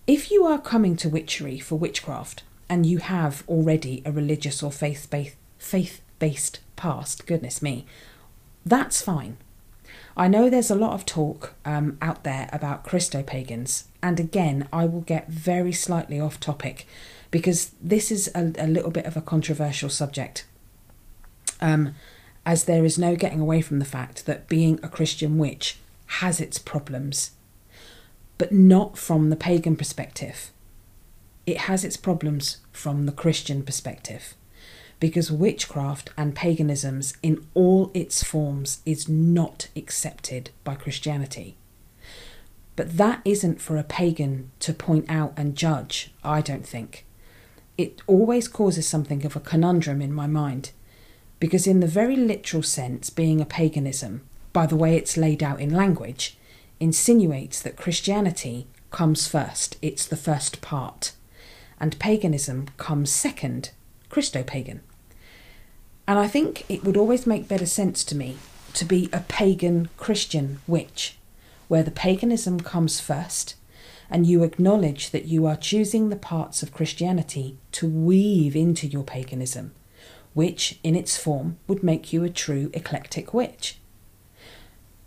If 0.06 0.30
you 0.30 0.44
are 0.44 0.58
coming 0.58 0.96
to 0.96 1.08
witchery 1.08 1.58
for 1.58 1.76
witchcraft 1.76 2.42
and 2.68 2.86
you 2.86 2.98
have 2.98 3.44
already 3.48 4.02
a 4.04 4.12
religious 4.12 4.62
or 4.62 4.72
faith 4.72 5.08
based 5.10 5.36
faith 5.58 6.00
based 6.18 6.60
past, 6.76 7.26
goodness 7.26 7.60
me, 7.62 7.86
that's 8.64 9.02
fine. 9.02 9.36
I 10.16 10.28
know 10.28 10.50
there's 10.50 10.70
a 10.70 10.74
lot 10.74 10.94
of 10.94 11.06
talk 11.06 11.54
um, 11.64 11.96
out 12.02 12.24
there 12.24 12.48
about 12.52 12.84
Christo 12.84 13.22
pagans, 13.22 13.88
and 14.02 14.18
again, 14.18 14.68
I 14.72 14.86
will 14.86 15.02
get 15.02 15.28
very 15.28 15.72
slightly 15.72 16.18
off 16.18 16.40
topic 16.40 16.86
because 17.30 17.72
this 17.80 18.10
is 18.10 18.30
a, 18.34 18.52
a 18.58 18.66
little 18.66 18.90
bit 18.90 19.06
of 19.06 19.16
a 19.16 19.22
controversial 19.22 19.88
subject. 19.88 20.46
Um, 21.60 21.94
as 22.44 22.64
there 22.64 22.84
is 22.84 22.98
no 22.98 23.16
getting 23.16 23.40
away 23.40 23.60
from 23.60 23.78
the 23.78 23.84
fact 23.84 24.26
that 24.26 24.48
being 24.48 24.80
a 24.82 24.88
Christian 24.88 25.38
witch 25.38 25.78
has 26.06 26.40
its 26.40 26.58
problems, 26.58 27.32
but 28.40 28.52
not 28.52 28.96
from 28.96 29.28
the 29.28 29.36
pagan 29.36 29.76
perspective. 29.76 30.50
It 31.44 31.58
has 31.68 31.84
its 31.84 31.98
problems 31.98 32.56
from 32.72 33.04
the 33.04 33.12
Christian 33.12 33.62
perspective 33.62 34.34
because 34.98 35.30
witchcraft 35.30 36.08
and 36.16 36.34
paganisms 36.34 37.12
in 37.22 37.46
all 37.52 37.90
its 37.92 38.24
forms 38.24 38.80
is 38.86 39.10
not 39.10 39.68
accepted 39.76 40.48
by 40.64 40.74
Christianity. 40.74 41.54
But 42.76 42.96
that 42.96 43.20
isn't 43.26 43.60
for 43.60 43.76
a 43.76 43.84
pagan 43.84 44.50
to 44.60 44.72
point 44.72 45.04
out 45.10 45.34
and 45.36 45.54
judge, 45.54 46.10
I 46.24 46.40
don't 46.40 46.66
think. 46.66 47.04
It 47.76 48.00
always 48.06 48.48
causes 48.48 48.88
something 48.88 49.26
of 49.26 49.36
a 49.36 49.40
conundrum 49.40 50.00
in 50.00 50.14
my 50.14 50.26
mind, 50.26 50.70
because, 51.40 51.66
in 51.66 51.80
the 51.80 51.86
very 51.86 52.16
literal 52.16 52.62
sense, 52.62 53.10
being 53.10 53.42
a 53.42 53.46
paganism, 53.46 54.22
by 54.54 54.64
the 54.64 54.76
way 54.76 54.96
it's 54.96 55.18
laid 55.18 55.42
out 55.42 55.60
in 55.60 55.74
language, 55.74 56.38
insinuates 56.80 57.60
that 57.62 57.76
Christianity 57.76 58.66
comes 58.90 59.28
first, 59.28 59.76
it's 59.80 60.06
the 60.06 60.16
first 60.16 60.60
part, 60.60 61.12
and 61.78 61.98
paganism 61.98 62.68
comes 62.76 63.12
second, 63.12 63.70
Christo 64.08 64.42
pagan. 64.42 64.80
And 66.08 66.18
I 66.18 66.26
think 66.26 66.64
it 66.68 66.82
would 66.82 66.96
always 66.96 67.26
make 67.26 67.46
better 67.46 67.66
sense 67.66 68.02
to 68.04 68.16
me 68.16 68.38
to 68.74 68.84
be 68.84 69.08
a 69.12 69.20
pagan 69.20 69.88
Christian 69.96 70.60
witch, 70.66 71.16
where 71.68 71.82
the 71.82 71.90
paganism 71.90 72.60
comes 72.60 72.98
first 72.98 73.54
and 74.10 74.26
you 74.26 74.42
acknowledge 74.42 75.10
that 75.10 75.26
you 75.26 75.46
are 75.46 75.56
choosing 75.56 76.08
the 76.08 76.16
parts 76.16 76.62
of 76.62 76.74
Christianity 76.74 77.56
to 77.72 77.88
weave 77.88 78.56
into 78.56 78.88
your 78.88 79.04
paganism, 79.04 79.72
which 80.34 80.80
in 80.82 80.96
its 80.96 81.16
form 81.16 81.58
would 81.68 81.84
make 81.84 82.12
you 82.12 82.24
a 82.24 82.30
true 82.30 82.70
eclectic 82.74 83.32
witch. 83.32 83.78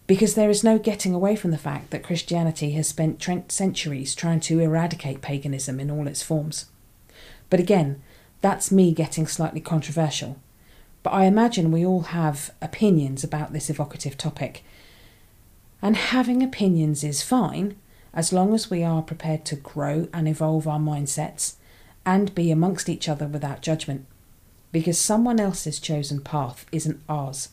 Because 0.05 0.35
there 0.35 0.49
is 0.49 0.63
no 0.63 0.77
getting 0.77 1.13
away 1.13 1.35
from 1.35 1.51
the 1.51 1.57
fact 1.57 1.91
that 1.91 2.03
Christianity 2.03 2.71
has 2.71 2.87
spent 2.87 3.21
centuries 3.51 4.15
trying 4.15 4.41
to 4.41 4.59
eradicate 4.59 5.21
paganism 5.21 5.79
in 5.79 5.89
all 5.89 6.07
its 6.07 6.21
forms. 6.21 6.65
But 7.49 7.59
again, 7.59 8.01
that's 8.41 8.71
me 8.71 8.93
getting 8.93 9.27
slightly 9.27 9.61
controversial 9.61 10.37
but 11.03 11.11
I 11.11 11.25
imagine 11.25 11.71
we 11.71 11.85
all 11.85 12.01
have 12.01 12.51
opinions 12.61 13.23
about 13.23 13.51
this 13.51 13.69
evocative 13.69 14.17
topic. 14.17 14.63
And 15.81 15.97
having 15.97 16.41
opinions 16.41 17.03
is 17.03 17.21
fine 17.21 17.75
as 18.13 18.31
long 18.31 18.53
as 18.53 18.71
we 18.71 18.83
are 18.83 19.01
prepared 19.01 19.43
to 19.45 19.57
grow 19.57 20.07
and 20.13 20.27
evolve 20.29 20.65
our 20.65 20.79
mindsets 20.79 21.55
and 22.05 22.33
be 22.33 22.51
amongst 22.51 22.87
each 22.87 23.09
other 23.09 23.27
without 23.27 23.61
judgment. 23.61 24.05
Because 24.71 24.97
someone 24.97 25.41
else's 25.41 25.79
chosen 25.79 26.21
path 26.21 26.65
isn't 26.71 27.01
ours. 27.09 27.49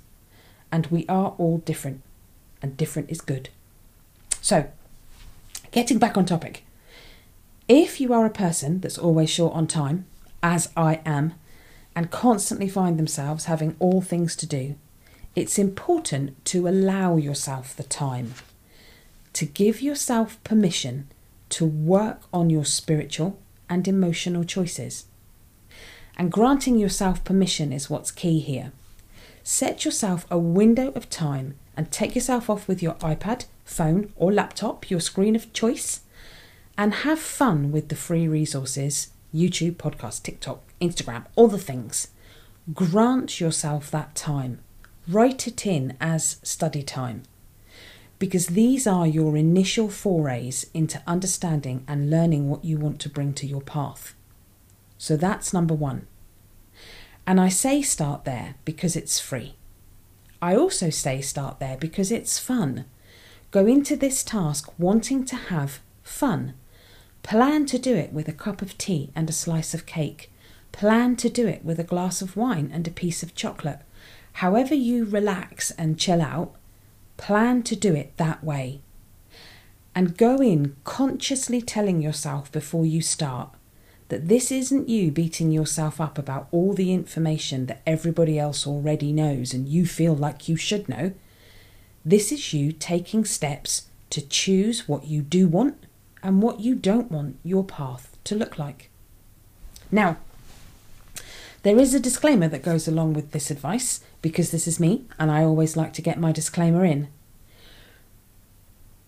And 0.71 0.87
we 0.87 1.05
are 1.09 1.35
all 1.37 1.59
different, 1.59 2.03
and 2.63 2.77
different 2.77 3.11
is 3.11 3.21
good. 3.21 3.49
So, 4.41 4.71
getting 5.71 5.99
back 5.99 6.17
on 6.17 6.25
topic. 6.25 6.65
If 7.69 8.01
you 8.01 8.13
are 8.13 8.27
a 8.27 8.31
person 8.31 8.81
that's 8.81 8.99
always 8.99 9.31
short 9.31 9.55
on 9.55 9.67
time, 9.67 10.07
as 10.43 10.71
I 10.77 11.01
am, 11.07 11.35
and 11.95 12.11
constantly 12.11 12.69
find 12.69 12.99
themselves 12.99 13.45
having 13.45 13.77
all 13.79 14.01
things 14.01 14.35
to 14.37 14.47
do, 14.47 14.77
it's 15.37 15.59
important 15.59 16.45
to 16.47 16.67
allow 16.67 17.17
yourself 17.17 17.77
the 17.77 17.85
time, 17.85 18.35
to 19.35 19.47
give 19.47 19.81
yourself 19.81 20.43
permission 20.43 21.09
to 21.51 21.65
work 21.65 22.23
on 22.33 22.51
your 22.51 22.65
spiritual 22.65 23.39
and 23.69 23.87
emotional 23.87 24.45
choices. 24.45 25.07
And 26.17 26.33
granting 26.33 26.79
yourself 26.79 27.23
permission 27.25 27.73
is 27.73 27.89
what's 27.89 28.11
key 28.11 28.41
here. 28.41 28.73
Set 29.43 29.85
yourself 29.85 30.27
a 30.31 30.39
window 30.39 30.93
of 30.93 31.09
time 31.09 31.55
and 31.81 31.91
take 31.91 32.15
yourself 32.15 32.51
off 32.51 32.69
with 32.69 32.83
your 32.83 32.93
iPad, 32.97 33.47
phone, 33.65 34.13
or 34.15 34.31
laptop, 34.31 34.91
your 34.91 35.01
screen 35.01 35.35
of 35.35 35.51
choice, 35.55 36.03
and 36.77 36.93
have 36.93 37.19
fun 37.19 37.73
with 37.73 37.89
the 37.89 37.97
free 37.97 38.29
resources 38.29 39.15
YouTube, 39.35 39.77
podcast, 39.77 40.23
TikTok, 40.23 40.61
Instagram, 40.83 41.25
all 41.37 41.49
the 41.49 41.57
things. 41.57 42.09
Grant 42.75 43.41
yourself 43.41 43.91
that 43.91 44.15
time. 44.15 44.61
Write 45.09 45.47
it 45.47 45.67
in 45.67 45.97
as 46.03 46.37
study 46.43 46.83
time. 46.83 47.23
Because 48.19 48.49
these 48.49 48.87
are 48.87 49.07
your 49.07 49.35
initial 49.35 49.89
forays 49.89 50.67
into 50.75 51.03
understanding 51.07 51.83
and 51.89 52.11
learning 52.11 52.51
what 52.51 52.63
you 52.63 52.77
want 52.77 53.01
to 53.01 53.09
bring 53.09 53.33
to 53.33 53.47
your 53.47 53.63
path. 53.63 54.15
So 54.99 55.17
that's 55.17 55.55
number 55.55 55.73
one. 55.73 56.07
And 57.27 57.41
I 57.41 57.49
say 57.49 57.81
start 57.81 58.27
there 58.27 58.57
because 58.67 58.97
it's 58.97 59.19
free. 59.19 59.55
I 60.43 60.57
also 60.57 60.91
say 60.91 61.21
start 61.21 61.61
there 61.61 61.77
because 61.77 62.11
it's 62.11 62.39
fun. 62.39 62.87
Go 63.51 63.67
into 63.67 63.97
this 63.97 64.23
task 64.23 64.73
wanting 64.79 65.25
to 65.27 65.37
have 65.37 65.81
fun 66.03 66.55
Plan 67.23 67.67
to 67.67 67.79
do 67.79 67.95
it 67.95 68.13
with 68.13 68.29
a 68.29 68.33
cup 68.33 68.63
of 68.63 68.77
tea 68.79 69.11
and 69.15 69.29
a 69.29 69.33
slice 69.33 69.75
of 69.75 69.87
cake. 69.87 70.31
Plan 70.73 71.17
to 71.17 71.29
do 71.29 71.47
it 71.47 71.65
with 71.65 71.79
a 71.79 71.85
glass 71.85 72.23
of 72.23 72.37
wine 72.37 72.71
and 72.73 72.87
a 72.87 72.93
piece 72.93 73.23
of 73.23 73.35
chocolate. 73.35 73.81
However, 74.35 74.75
you 74.75 75.05
relax 75.05 75.71
and 75.73 75.99
chill 75.99 76.23
out, 76.23 76.55
plan 77.17 77.63
to 77.65 77.77
do 77.77 77.95
it 77.95 78.17
that 78.17 78.43
way. 78.43 78.81
And 79.95 80.17
go 80.17 80.37
in 80.37 80.77
consciously 80.85 81.61
telling 81.61 82.01
yourself 82.01 82.51
before 82.51 82.87
you 82.87 83.03
start 83.03 83.51
that 84.11 84.29
this 84.29 84.53
isn't 84.53 84.89
you 84.89 85.11
beating 85.11 85.51
yourself 85.51 86.01
up 86.01 86.19
about 86.19 86.49
all 86.51 86.75
the 86.75 86.93
information 86.93 87.67
that 87.67 87.81
everybody 87.87 88.39
else 88.39 88.67
already 88.67 89.13
knows 89.13 89.55
and 89.55 89.69
you 89.69 89.87
feel 89.87 90.15
like 90.15 90.49
you 90.49 90.57
should 90.57 90.89
know. 90.89 91.13
This 92.05 92.31
is 92.31 92.53
you 92.53 92.73
taking 92.73 93.25
steps 93.25 93.89
to 94.11 94.21
choose 94.21 94.89
what 94.89 95.07
you 95.07 95.23
do 95.23 95.49
want 95.49 95.85
and 96.23 96.43
what 96.43 96.61
you 96.61 96.75
don't 96.75 97.11
want 97.11 97.39
your 97.45 97.65
path 97.65 98.17
to 98.25 98.35
look 98.35 98.59
like. 98.59 98.91
Now, 99.91 100.19
there 101.63 101.79
is 101.79 101.95
a 101.95 102.01
disclaimer 102.01 102.49
that 102.49 102.63
goes 102.63 102.89
along 102.89 103.15
with 103.15 103.31
this 103.31 103.51
advice 103.51 104.01
because 104.23 104.51
this 104.51 104.67
is 104.67 104.81
me 104.81 105.05
and 105.19 105.31
I 105.31 105.45
always 105.45 105.77
like 105.77 105.93
to 105.95 106.03
get 106.03 106.19
my 106.19 106.33
disclaimer 106.33 106.85
in. 106.85 107.09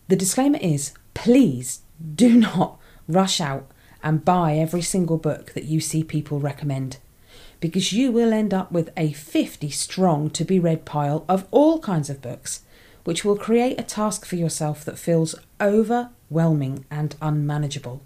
The 0.09 0.17
disclaimer 0.17 0.59
is 0.61 0.93
please 1.15 1.81
do 2.15 2.35
not 2.37 2.79
rush 3.09 3.41
out 3.41 3.69
and 4.03 4.25
buy 4.25 4.55
every 4.55 4.83
single 4.83 5.19
book 5.19 5.53
that 5.55 5.65
you 5.65 5.81
see 5.81 6.03
people 6.03 6.41
recommend 6.41 6.99
because 7.61 7.93
you 7.93 8.11
will 8.11 8.33
end 8.33 8.53
up 8.53 8.73
with 8.73 8.91
a 8.97 9.13
50 9.13 9.71
strong 9.71 10.29
to 10.31 10.45
be 10.45 10.59
read 10.59 10.85
pile 10.85 11.25
of 11.29 11.47
all 11.53 11.79
kinds 11.79 12.11
of 12.11 12.21
books, 12.21 12.65
which 13.05 13.25
will 13.25 13.37
create 13.37 13.79
a 13.79 13.85
task 13.85 14.27
for 14.27 14.35
yourself 14.35 14.85
that 14.85 14.99
feels 14.99 15.37
over 15.61 16.11
overwhelming 16.33 16.85
and 16.91 17.15
unmanageable. 17.21 18.03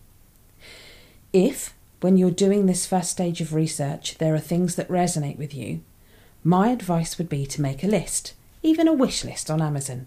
If, 1.32 1.74
when 2.00 2.16
you're 2.16 2.30
doing 2.30 2.66
this 2.66 2.86
first 2.86 3.10
stage 3.10 3.40
of 3.40 3.54
research, 3.54 4.18
there 4.18 4.34
are 4.34 4.40
things 4.40 4.74
that 4.76 4.88
resonate 4.88 5.38
with 5.38 5.54
you, 5.54 5.80
my 6.44 6.68
advice 6.68 7.18
would 7.18 7.28
be 7.28 7.46
to 7.46 7.62
make 7.62 7.82
a 7.82 7.88
list, 7.88 8.34
even 8.62 8.88
a 8.88 8.92
wish 8.92 9.24
list 9.24 9.50
on 9.50 9.62
Amazon, 9.62 10.06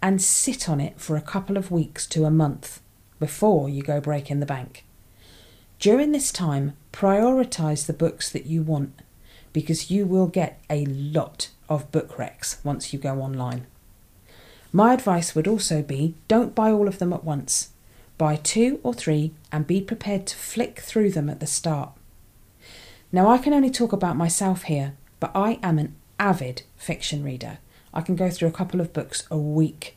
and 0.00 0.20
sit 0.20 0.68
on 0.68 0.80
it 0.80 1.00
for 1.00 1.16
a 1.16 1.22
couple 1.22 1.56
of 1.56 1.70
weeks 1.70 2.06
to 2.08 2.24
a 2.24 2.30
month 2.30 2.80
before 3.18 3.68
you 3.68 3.82
go 3.82 4.00
breaking 4.00 4.40
the 4.40 4.46
bank. 4.46 4.84
During 5.82 6.12
this 6.12 6.30
time, 6.30 6.74
prioritise 6.92 7.86
the 7.86 7.92
books 7.92 8.30
that 8.30 8.46
you 8.46 8.62
want 8.62 9.02
because 9.52 9.90
you 9.90 10.06
will 10.06 10.28
get 10.28 10.62
a 10.70 10.86
lot 10.86 11.50
of 11.68 11.90
book 11.90 12.18
recs 12.18 12.64
once 12.64 12.92
you 12.92 13.00
go 13.00 13.20
online. 13.20 13.66
My 14.72 14.94
advice 14.94 15.34
would 15.34 15.48
also 15.48 15.82
be 15.82 16.14
don't 16.28 16.54
buy 16.54 16.70
all 16.70 16.86
of 16.86 17.00
them 17.00 17.12
at 17.12 17.24
once. 17.24 17.70
Buy 18.16 18.36
two 18.36 18.78
or 18.84 18.94
three 18.94 19.34
and 19.50 19.66
be 19.66 19.80
prepared 19.80 20.24
to 20.28 20.36
flick 20.36 20.78
through 20.78 21.10
them 21.10 21.28
at 21.28 21.40
the 21.40 21.48
start. 21.48 21.90
Now, 23.10 23.28
I 23.28 23.38
can 23.38 23.52
only 23.52 23.68
talk 23.68 23.92
about 23.92 24.16
myself 24.16 24.62
here, 24.62 24.94
but 25.18 25.32
I 25.34 25.58
am 25.64 25.80
an 25.80 25.96
avid 26.16 26.62
fiction 26.76 27.24
reader. 27.24 27.58
I 27.92 28.02
can 28.02 28.14
go 28.14 28.30
through 28.30 28.46
a 28.46 28.52
couple 28.52 28.80
of 28.80 28.92
books 28.92 29.26
a 29.32 29.36
week. 29.36 29.96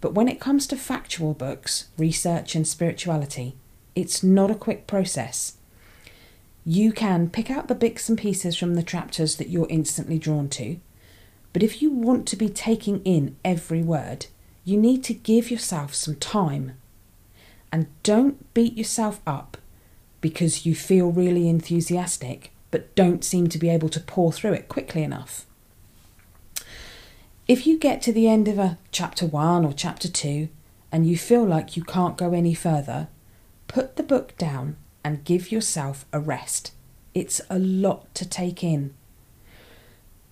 But 0.00 0.14
when 0.14 0.26
it 0.26 0.40
comes 0.40 0.66
to 0.66 0.76
factual 0.76 1.32
books, 1.32 1.90
research, 1.96 2.56
and 2.56 2.66
spirituality, 2.66 3.54
it's 3.94 4.22
not 4.22 4.50
a 4.50 4.56
quick 4.56 4.86
process. 4.86 5.56
You 6.64 6.92
can 6.92 7.28
pick 7.28 7.50
out 7.50 7.68
the 7.68 7.74
bits 7.74 8.08
and 8.08 8.16
pieces 8.16 8.56
from 8.56 8.74
the 8.74 8.82
chapters 8.82 9.36
that 9.36 9.48
you're 9.48 9.66
instantly 9.68 10.18
drawn 10.18 10.48
to, 10.50 10.78
but 11.52 11.62
if 11.62 11.82
you 11.82 11.90
want 11.90 12.26
to 12.28 12.36
be 12.36 12.48
taking 12.48 13.02
in 13.04 13.36
every 13.44 13.82
word, 13.82 14.26
you 14.64 14.78
need 14.78 15.02
to 15.04 15.14
give 15.14 15.50
yourself 15.50 15.94
some 15.94 16.16
time. 16.16 16.76
And 17.70 17.86
don't 18.02 18.52
beat 18.54 18.76
yourself 18.76 19.20
up 19.26 19.56
because 20.20 20.64
you 20.64 20.74
feel 20.74 21.10
really 21.10 21.48
enthusiastic 21.48 22.52
but 22.72 22.94
don't 22.96 23.22
seem 23.22 23.48
to 23.48 23.58
be 23.58 23.68
able 23.68 23.90
to 23.90 24.00
pour 24.00 24.32
through 24.32 24.54
it 24.54 24.68
quickly 24.68 25.04
enough. 25.04 25.46
If 27.46 27.66
you 27.66 27.78
get 27.78 28.02
to 28.02 28.12
the 28.12 28.26
end 28.26 28.48
of 28.48 28.58
a 28.58 28.78
chapter 28.90 29.26
one 29.26 29.64
or 29.64 29.72
chapter 29.72 30.08
two 30.08 30.48
and 30.90 31.06
you 31.06 31.16
feel 31.16 31.44
like 31.44 31.76
you 31.76 31.84
can't 31.84 32.16
go 32.16 32.32
any 32.32 32.54
further, 32.54 33.08
put 33.72 33.96
the 33.96 34.02
book 34.02 34.36
down 34.36 34.76
and 35.02 35.24
give 35.24 35.50
yourself 35.50 36.04
a 36.12 36.20
rest. 36.20 36.72
It's 37.14 37.40
a 37.48 37.58
lot 37.58 38.14
to 38.16 38.28
take 38.28 38.62
in. 38.62 38.92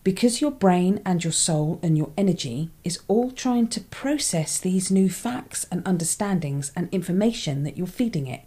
Because 0.05 0.43
your 0.43 0.51
brain 0.51 1.01
and 1.07 1.25
your 1.25 1.33
soul 1.33 1.81
and 1.83 1.97
your 1.97 2.11
energy 2.19 2.71
is 2.85 3.01
all 3.09 3.31
trying 3.31 3.69
to 3.69 3.81
process 3.81 4.59
these 4.59 4.91
new 4.91 5.09
facts 5.09 5.67
and 5.71 5.83
understandings 5.85 6.71
and 6.77 6.89
information 6.93 7.65
that 7.65 7.79
you're 7.79 7.87
feeding 7.87 8.27
it, 8.27 8.43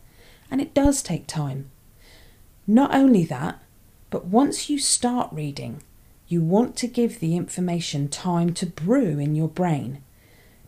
and 0.52 0.62
it 0.62 0.76
does 0.76 1.02
take 1.02 1.26
time. 1.26 1.72
Not 2.68 2.94
only 2.94 3.26
that, 3.26 3.62
but 4.12 4.26
once 4.26 4.70
you 4.70 4.78
start 4.78 5.34
reading, 5.34 5.82
you 6.28 6.42
want 6.42 6.76
to 6.78 6.88
give 6.88 7.20
the 7.20 7.36
information 7.36 8.10
time 8.10 8.54
to 8.54 8.68
brew 8.68 9.18
in 9.18 9.36
your 9.36 9.48
brain 9.48 10.04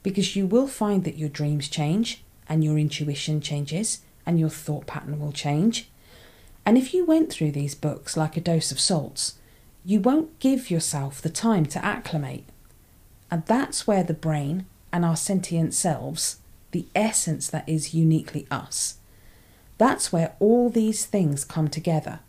because 0.01 0.35
you 0.35 0.45
will 0.45 0.67
find 0.67 1.03
that 1.03 1.17
your 1.17 1.29
dreams 1.29 1.67
change 1.67 2.23
and 2.47 2.63
your 2.63 2.77
intuition 2.77 3.39
changes 3.41 4.01
and 4.25 4.39
your 4.39 4.49
thought 4.49 4.87
pattern 4.87 5.19
will 5.19 5.31
change. 5.31 5.89
And 6.65 6.77
if 6.77 6.93
you 6.93 7.05
went 7.05 7.31
through 7.31 7.51
these 7.51 7.75
books 7.75 8.17
like 8.17 8.35
a 8.35 8.41
dose 8.41 8.71
of 8.71 8.79
salts, 8.79 9.35
you 9.83 9.99
won't 9.99 10.39
give 10.39 10.71
yourself 10.71 11.21
the 11.21 11.29
time 11.29 11.65
to 11.67 11.85
acclimate. 11.85 12.45
And 13.29 13.45
that's 13.45 13.85
where 13.85 14.03
the 14.03 14.13
brain 14.13 14.65
and 14.91 15.05
our 15.05 15.15
sentient 15.15 15.73
selves, 15.73 16.37
the 16.71 16.87
essence 16.95 17.47
that 17.49 17.67
is 17.67 17.93
uniquely 17.93 18.47
us, 18.49 18.97
that's 19.77 20.11
where 20.11 20.35
all 20.39 20.69
these 20.69 21.05
things 21.05 21.43
come 21.43 21.67
together. 21.67 22.19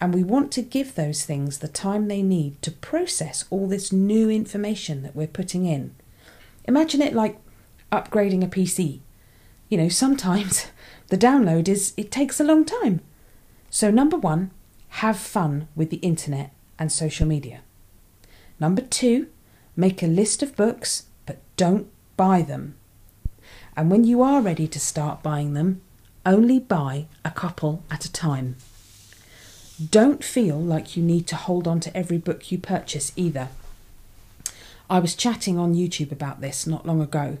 And 0.00 0.14
we 0.14 0.22
want 0.22 0.52
to 0.52 0.62
give 0.62 0.94
those 0.94 1.24
things 1.24 1.58
the 1.58 1.68
time 1.68 2.08
they 2.08 2.22
need 2.22 2.60
to 2.62 2.70
process 2.70 3.44
all 3.50 3.66
this 3.66 3.92
new 3.92 4.30
information 4.30 5.02
that 5.02 5.14
we're 5.14 5.26
putting 5.26 5.66
in. 5.66 5.94
Imagine 6.64 7.02
it 7.02 7.14
like 7.14 7.38
upgrading 7.90 8.44
a 8.44 8.46
PC. 8.46 9.00
You 9.68 9.78
know, 9.78 9.88
sometimes 9.88 10.66
the 11.08 11.18
download 11.18 11.68
is 11.68 11.94
it 11.96 12.10
takes 12.10 12.38
a 12.38 12.44
long 12.44 12.64
time. 12.64 13.00
So 13.70 13.90
number 13.90 14.16
1, 14.16 14.50
have 14.88 15.18
fun 15.18 15.68
with 15.74 15.90
the 15.90 15.96
internet 15.98 16.52
and 16.78 16.90
social 16.90 17.26
media. 17.26 17.60
Number 18.60 18.82
2, 18.82 19.28
make 19.76 20.02
a 20.02 20.06
list 20.06 20.42
of 20.42 20.56
books 20.56 21.04
but 21.26 21.38
don't 21.56 21.88
buy 22.16 22.42
them. 22.42 22.74
And 23.76 23.90
when 23.90 24.04
you 24.04 24.22
are 24.22 24.40
ready 24.40 24.66
to 24.68 24.80
start 24.80 25.22
buying 25.22 25.54
them, 25.54 25.80
only 26.26 26.58
buy 26.58 27.06
a 27.24 27.30
couple 27.30 27.84
at 27.90 28.04
a 28.04 28.12
time. 28.12 28.56
Don't 29.90 30.24
feel 30.24 30.58
like 30.58 30.96
you 30.96 31.02
need 31.02 31.26
to 31.28 31.36
hold 31.36 31.68
on 31.68 31.78
to 31.80 31.96
every 31.96 32.18
book 32.18 32.50
you 32.50 32.58
purchase 32.58 33.12
either. 33.14 33.48
I 34.90 34.98
was 34.98 35.14
chatting 35.14 35.58
on 35.58 35.74
YouTube 35.74 36.10
about 36.10 36.40
this 36.40 36.66
not 36.66 36.86
long 36.86 37.00
ago, 37.00 37.38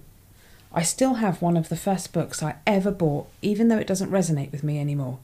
I 0.78 0.82
still 0.82 1.14
have 1.14 1.42
one 1.42 1.56
of 1.56 1.70
the 1.70 1.76
first 1.76 2.12
books 2.12 2.40
I 2.40 2.54
ever 2.64 2.92
bought, 2.92 3.26
even 3.42 3.66
though 3.66 3.78
it 3.78 3.86
doesn't 3.88 4.12
resonate 4.12 4.52
with 4.52 4.62
me 4.62 4.78
anymore. 4.78 5.18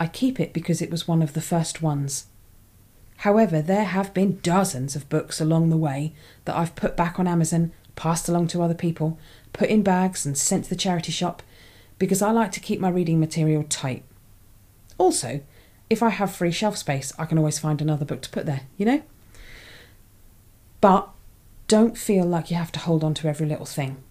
I 0.00 0.06
keep 0.06 0.40
it 0.40 0.54
because 0.54 0.80
it 0.80 0.90
was 0.90 1.06
one 1.06 1.20
of 1.20 1.34
the 1.34 1.42
first 1.42 1.82
ones. 1.82 2.28
However, 3.18 3.60
there 3.60 3.84
have 3.84 4.14
been 4.14 4.40
dozens 4.40 4.96
of 4.96 5.10
books 5.10 5.38
along 5.38 5.68
the 5.68 5.76
way 5.76 6.14
that 6.46 6.56
I've 6.56 6.76
put 6.76 6.96
back 6.96 7.20
on 7.20 7.28
Amazon, 7.28 7.72
passed 7.94 8.26
along 8.26 8.46
to 8.46 8.62
other 8.62 8.72
people, 8.72 9.18
put 9.52 9.68
in 9.68 9.82
bags, 9.82 10.24
and 10.24 10.38
sent 10.38 10.64
to 10.64 10.70
the 10.70 10.76
charity 10.76 11.12
shop 11.12 11.42
because 11.98 12.22
I 12.22 12.30
like 12.30 12.52
to 12.52 12.60
keep 12.60 12.80
my 12.80 12.88
reading 12.88 13.20
material 13.20 13.64
tight. 13.64 14.02
Also, 14.96 15.42
if 15.90 16.02
I 16.02 16.08
have 16.08 16.34
free 16.34 16.52
shelf 16.52 16.78
space, 16.78 17.12
I 17.18 17.26
can 17.26 17.36
always 17.36 17.58
find 17.58 17.82
another 17.82 18.06
book 18.06 18.22
to 18.22 18.30
put 18.30 18.46
there, 18.46 18.62
you 18.78 18.86
know? 18.86 19.02
But 20.80 21.10
don't 21.68 21.98
feel 21.98 22.24
like 22.24 22.50
you 22.50 22.56
have 22.56 22.72
to 22.72 22.80
hold 22.80 23.04
on 23.04 23.12
to 23.12 23.28
every 23.28 23.46
little 23.46 23.66
thing. 23.66 24.02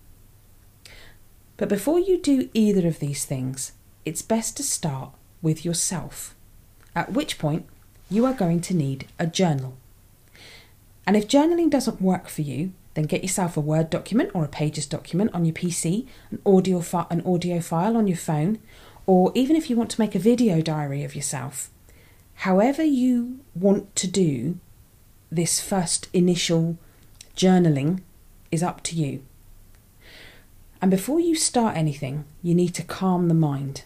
But 1.59 1.67
before 1.67 1.99
you 1.99 2.17
do 2.17 2.49
either 2.53 2.87
of 2.87 2.99
these 2.99 3.25
things, 3.25 3.73
it's 4.05 4.21
best 4.21 4.55
to 4.57 4.63
start 4.63 5.11
with 5.41 5.65
yourself, 5.65 6.33
at 6.95 7.11
which 7.11 7.37
point 7.37 7.65
you 8.09 8.25
are 8.25 8.33
going 8.33 8.61
to 8.61 8.73
need 8.73 9.07
a 9.19 9.27
journal. 9.27 9.75
And 11.05 11.17
if 11.17 11.27
journaling 11.27 11.69
doesn't 11.69 12.01
work 12.01 12.29
for 12.29 12.43
you, 12.43 12.71
then 12.93 13.03
get 13.03 13.23
yourself 13.23 13.57
a 13.57 13.61
Word 13.61 13.89
document 13.89 14.31
or 14.33 14.45
a 14.45 14.47
Pages 14.47 14.85
document 14.85 15.31
on 15.33 15.43
your 15.43 15.53
PC, 15.53 16.07
an 16.31 16.39
audio, 16.45 16.79
fi- 16.79 17.07
an 17.09 17.21
audio 17.25 17.59
file 17.59 17.97
on 17.97 18.07
your 18.07 18.15
phone, 18.17 18.59
or 19.05 19.33
even 19.35 19.57
if 19.57 19.69
you 19.69 19.75
want 19.75 19.89
to 19.89 19.99
make 19.99 20.15
a 20.15 20.19
video 20.19 20.61
diary 20.61 21.03
of 21.03 21.13
yourself. 21.13 21.69
However, 22.35 22.85
you 22.85 23.41
want 23.53 23.97
to 23.97 24.07
do 24.07 24.59
this 25.29 25.59
first 25.59 26.07
initial 26.13 26.77
journaling 27.35 27.99
is 28.49 28.63
up 28.63 28.81
to 28.83 28.95
you. 28.95 29.23
And 30.81 30.89
before 30.89 31.19
you 31.19 31.35
start 31.35 31.75
anything, 31.75 32.25
you 32.41 32.55
need 32.55 32.73
to 32.75 32.83
calm 32.83 33.27
the 33.27 33.33
mind. 33.33 33.83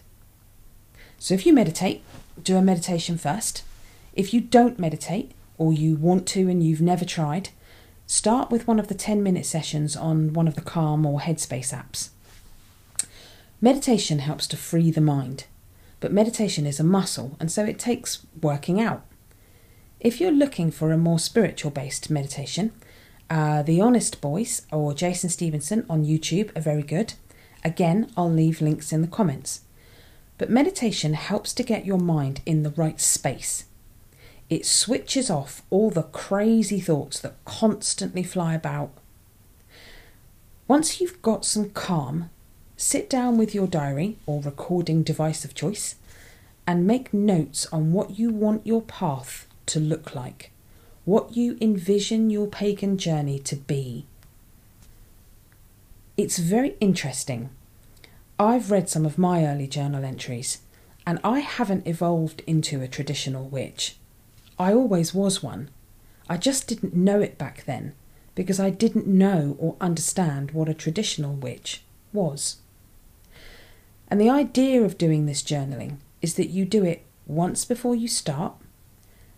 So 1.18 1.34
if 1.34 1.46
you 1.46 1.52
meditate, 1.52 2.02
do 2.42 2.56
a 2.56 2.62
meditation 2.62 3.18
first. 3.18 3.62
If 4.14 4.32
you 4.32 4.40
don't 4.40 4.78
meditate, 4.78 5.32
or 5.58 5.72
you 5.72 5.96
want 5.96 6.26
to 6.28 6.48
and 6.48 6.62
you've 6.62 6.80
never 6.80 7.04
tried, 7.04 7.50
start 8.06 8.50
with 8.50 8.66
one 8.66 8.78
of 8.78 8.88
the 8.88 8.94
10 8.94 9.22
minute 9.22 9.46
sessions 9.46 9.96
on 9.96 10.32
one 10.32 10.48
of 10.48 10.54
the 10.54 10.60
Calm 10.60 11.06
or 11.06 11.20
Headspace 11.20 11.74
apps. 11.74 12.10
Meditation 13.60 14.18
helps 14.18 14.46
to 14.48 14.56
free 14.56 14.90
the 14.90 15.00
mind, 15.00 15.44
but 16.00 16.12
meditation 16.12 16.66
is 16.66 16.78
a 16.78 16.84
muscle 16.84 17.36
and 17.40 17.50
so 17.50 17.64
it 17.64 17.78
takes 17.78 18.26
working 18.42 18.80
out. 18.80 19.04
If 20.00 20.20
you're 20.20 20.32
looking 20.32 20.70
for 20.70 20.92
a 20.92 20.98
more 20.98 21.18
spiritual 21.18 21.70
based 21.70 22.10
meditation, 22.10 22.72
uh, 23.34 23.64
the 23.64 23.80
Honest 23.80 24.20
Guys 24.20 24.64
or 24.70 24.94
Jason 24.94 25.28
Stephenson 25.28 25.84
on 25.90 26.04
YouTube 26.04 26.56
are 26.56 26.60
very 26.60 26.84
good. 26.84 27.14
Again, 27.64 28.12
I'll 28.16 28.30
leave 28.30 28.60
links 28.60 28.92
in 28.92 29.02
the 29.02 29.08
comments. 29.08 29.62
But 30.38 30.50
meditation 30.50 31.14
helps 31.14 31.52
to 31.54 31.64
get 31.64 31.84
your 31.84 31.98
mind 31.98 32.42
in 32.46 32.62
the 32.62 32.70
right 32.70 33.00
space. 33.00 33.64
It 34.48 34.64
switches 34.64 35.30
off 35.30 35.62
all 35.68 35.90
the 35.90 36.04
crazy 36.04 36.78
thoughts 36.78 37.18
that 37.20 37.44
constantly 37.44 38.22
fly 38.22 38.54
about. 38.54 38.92
Once 40.68 41.00
you've 41.00 41.20
got 41.20 41.44
some 41.44 41.70
calm, 41.70 42.30
sit 42.76 43.10
down 43.10 43.36
with 43.36 43.52
your 43.52 43.66
diary 43.66 44.16
or 44.26 44.42
recording 44.42 45.02
device 45.02 45.44
of 45.44 45.56
choice 45.56 45.96
and 46.68 46.86
make 46.86 47.12
notes 47.12 47.66
on 47.72 47.92
what 47.92 48.16
you 48.16 48.30
want 48.30 48.64
your 48.64 48.82
path 48.82 49.48
to 49.66 49.80
look 49.80 50.14
like 50.14 50.52
what 51.04 51.36
you 51.36 51.58
envision 51.60 52.30
your 52.30 52.46
pagan 52.46 52.96
journey 52.96 53.38
to 53.38 53.56
be. 53.56 54.06
It's 56.16 56.38
very 56.38 56.76
interesting. 56.80 57.50
I've 58.38 58.70
read 58.70 58.88
some 58.88 59.04
of 59.04 59.18
my 59.18 59.44
early 59.44 59.66
journal 59.66 60.04
entries, 60.04 60.60
and 61.06 61.20
I 61.22 61.40
haven't 61.40 61.86
evolved 61.86 62.42
into 62.46 62.80
a 62.80 62.88
traditional 62.88 63.48
witch. 63.48 63.96
I 64.58 64.72
always 64.72 65.12
was 65.12 65.42
one. 65.42 65.68
I 66.28 66.36
just 66.36 66.66
didn't 66.68 66.94
know 66.94 67.20
it 67.20 67.36
back 67.36 67.64
then 67.64 67.94
because 68.34 68.58
I 68.58 68.70
didn't 68.70 69.06
know 69.06 69.56
or 69.58 69.76
understand 69.80 70.52
what 70.52 70.68
a 70.68 70.74
traditional 70.74 71.34
witch 71.34 71.82
was. 72.12 72.56
And 74.08 74.20
the 74.20 74.30
idea 74.30 74.82
of 74.82 74.98
doing 74.98 75.26
this 75.26 75.42
journaling 75.42 75.98
is 76.22 76.34
that 76.34 76.48
you 76.48 76.64
do 76.64 76.84
it 76.84 77.04
once 77.26 77.64
before 77.64 77.94
you 77.94 78.08
start, 78.08 78.54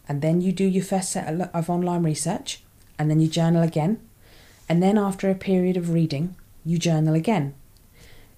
and 0.08 0.22
then 0.22 0.40
you 0.40 0.52
do 0.52 0.64
your 0.64 0.84
first 0.84 1.12
set 1.12 1.50
of 1.52 1.70
online 1.70 2.02
research, 2.02 2.62
and 2.98 3.10
then 3.10 3.20
you 3.20 3.28
journal 3.28 3.62
again, 3.62 4.00
and 4.68 4.82
then 4.82 4.98
after 4.98 5.30
a 5.30 5.34
period 5.34 5.76
of 5.76 5.90
reading, 5.90 6.34
you 6.64 6.78
journal 6.78 7.14
again. 7.14 7.54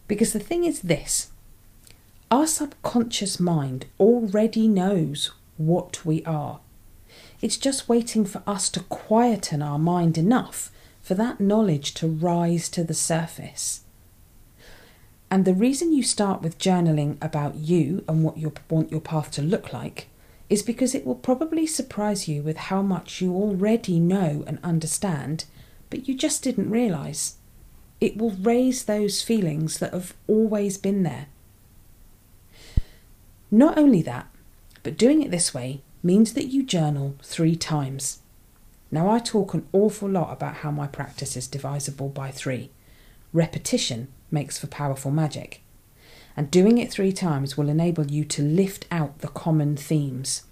Because 0.07 0.33
the 0.33 0.41
thing 0.41 0.65
is 0.65 0.83
this 0.83 1.31
our 2.31 2.47
subconscious 2.47 3.41
mind 3.41 3.87
already 3.99 4.69
knows 4.69 5.31
what 5.57 6.05
we 6.05 6.23
are. 6.25 6.61
It's 7.41 7.57
just 7.57 7.89
waiting 7.89 8.25
for 8.25 8.43
us 8.47 8.69
to 8.71 8.81
quieten 8.81 9.63
our 9.63 9.79
mind 9.79 10.19
enough 10.19 10.71
for 11.01 11.15
that 11.15 11.41
knowledge 11.41 11.95
to 11.95 12.07
rise 12.07 12.69
to 12.71 12.85
the 12.85 12.95
surface. 12.95 13.83
And 15.31 15.45
the 15.45 15.55
reason 15.55 15.93
you 15.93 16.03
start 16.03 16.43
with 16.43 16.59
journaling 16.59 17.17
about 17.23 17.55
you 17.57 18.05
and 18.09 18.23
what 18.25 18.39
you 18.39 18.53
want 18.69 18.91
your 18.91 19.01
path 19.01 19.31
to 19.33 19.43
look 19.43 19.73
like 19.73 20.09
is 20.51 20.63
because 20.63 20.95
it 20.95 21.05
will 21.07 21.15
probably 21.15 21.67
surprise 21.67 22.27
you 22.27 22.43
with 22.43 22.57
how 22.57 22.83
much 22.83 23.21
you 23.21 23.35
already 23.35 24.01
know 24.01 24.45
and 24.47 24.59
understand, 24.63 25.45
but 25.91 26.09
you 26.09 26.15
just 26.15 26.43
didn't 26.43 26.71
realise. 26.71 27.37
It 28.01 28.17
will 28.17 28.31
raise 28.31 28.85
those 28.85 29.23
feelings 29.23 29.79
that 29.79 29.93
have 29.93 30.15
always 30.27 30.79
been 30.79 31.03
there. 31.03 31.27
Not 33.51 33.77
only 33.77 34.03
that, 34.03 34.29
but 34.83 34.97
doing 34.97 35.23
it 35.23 35.31
this 35.31 35.53
way 35.53 35.83
means 36.03 36.35
that 36.35 36.47
you 36.47 36.63
journal 36.63 37.17
three 37.23 37.57
times. 37.57 38.21
Now, 38.91 39.11
I 39.11 39.19
talk 39.19 39.53
an 39.53 39.67
awful 39.73 40.09
lot 40.09 40.33
about 40.33 40.57
how 40.57 40.71
my 40.71 40.87
practice 40.87 41.37
is 41.37 41.47
divisible 41.47 42.09
by 42.09 42.31
three. 42.31 42.71
Repetition 43.33 44.09
makes 44.31 44.59
for 44.59 44.67
powerful 44.67 45.11
magic. 45.11 45.63
And 46.39 46.53
doing 46.53 46.79
it 46.79 46.93
three 46.93 47.11
times 47.11 47.57
will 47.57 47.69
enable 47.69 48.07
you 48.07 48.25
to 48.27 48.43
lift 48.43 48.87
out 48.93 49.19
the 49.19 49.27
common 49.27 49.77
themes. 49.77 50.45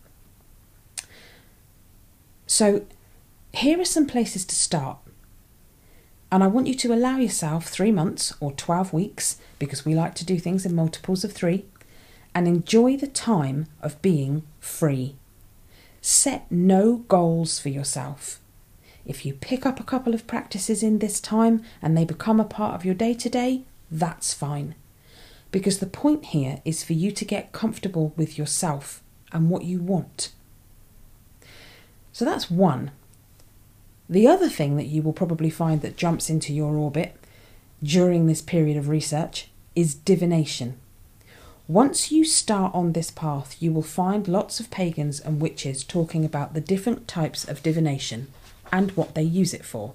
So, 2.44 2.84
here 3.52 3.80
are 3.80 3.84
some 3.84 4.08
places 4.08 4.44
to 4.46 4.56
start. 4.56 4.98
And 6.32 6.42
I 6.42 6.48
want 6.48 6.66
you 6.66 6.74
to 6.74 6.92
allow 6.92 7.18
yourself 7.18 7.68
three 7.68 7.92
months 7.92 8.34
or 8.40 8.50
12 8.50 8.92
weeks, 8.92 9.36
because 9.60 9.84
we 9.84 9.94
like 9.94 10.16
to 10.16 10.24
do 10.24 10.40
things 10.40 10.66
in 10.66 10.74
multiples 10.74 11.22
of 11.22 11.32
three, 11.32 11.66
and 12.34 12.48
enjoy 12.48 12.96
the 12.96 13.06
time 13.06 13.66
of 13.80 14.02
being 14.02 14.42
free. 14.58 15.14
Set 16.00 16.50
no 16.50 17.04
goals 17.06 17.60
for 17.60 17.68
yourself. 17.68 18.40
If 19.04 19.24
you 19.24 19.34
pick 19.34 19.64
up 19.64 19.78
a 19.78 19.84
couple 19.84 20.14
of 20.14 20.26
practices 20.26 20.82
in 20.82 20.98
this 20.98 21.20
time 21.20 21.62
and 21.80 21.96
they 21.96 22.04
become 22.04 22.40
a 22.40 22.44
part 22.44 22.74
of 22.74 22.84
your 22.84 22.94
day 22.96 23.14
to 23.14 23.30
day, 23.30 23.62
that's 23.88 24.34
fine. 24.34 24.74
Because 25.56 25.78
the 25.78 25.86
point 25.86 26.26
here 26.26 26.60
is 26.66 26.84
for 26.84 26.92
you 26.92 27.10
to 27.10 27.24
get 27.24 27.50
comfortable 27.50 28.12
with 28.14 28.36
yourself 28.36 29.02
and 29.32 29.48
what 29.48 29.64
you 29.64 29.78
want. 29.80 30.32
So 32.12 32.26
that's 32.26 32.50
one. 32.50 32.90
The 34.06 34.28
other 34.28 34.50
thing 34.50 34.76
that 34.76 34.84
you 34.84 35.00
will 35.00 35.14
probably 35.14 35.48
find 35.48 35.80
that 35.80 35.96
jumps 35.96 36.28
into 36.28 36.52
your 36.52 36.76
orbit 36.76 37.16
during 37.82 38.26
this 38.26 38.42
period 38.42 38.76
of 38.76 38.90
research 38.90 39.48
is 39.74 39.94
divination. 39.94 40.78
Once 41.66 42.12
you 42.12 42.26
start 42.26 42.74
on 42.74 42.92
this 42.92 43.10
path, 43.10 43.56
you 43.58 43.72
will 43.72 43.80
find 43.80 44.28
lots 44.28 44.60
of 44.60 44.70
pagans 44.70 45.20
and 45.20 45.40
witches 45.40 45.82
talking 45.82 46.22
about 46.22 46.52
the 46.52 46.60
different 46.60 47.08
types 47.08 47.48
of 47.48 47.62
divination 47.62 48.26
and 48.70 48.90
what 48.90 49.14
they 49.14 49.22
use 49.22 49.54
it 49.54 49.64
for. 49.64 49.94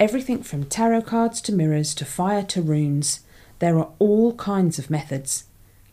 Everything 0.00 0.42
from 0.42 0.64
tarot 0.64 1.02
cards 1.02 1.42
to 1.42 1.52
mirrors 1.52 1.94
to 1.94 2.06
fire 2.06 2.42
to 2.44 2.62
runes, 2.62 3.20
there 3.60 3.78
are 3.78 3.90
all 3.98 4.34
kinds 4.34 4.78
of 4.78 4.90
methods. 4.90 5.44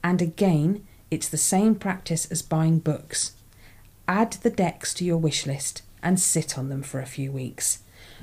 And 0.03 0.21
again, 0.21 0.86
it's 1.12 1.30
the 1.30 1.38
same 1.38 1.75
practice 1.75 2.25
as 2.32 2.41
buying 2.41 2.80
books. 2.80 3.34
Add 4.08 4.34
the 4.34 4.49
decks 4.49 4.93
to 4.95 5.06
your 5.06 5.17
wish 5.17 5.45
list 5.45 5.84
and 6.01 6.19
sit 6.19 6.58
on 6.58 6.69
them 6.69 6.82
for 6.82 6.99
a 6.99 7.06
few 7.06 7.32
weeks, 7.32 7.80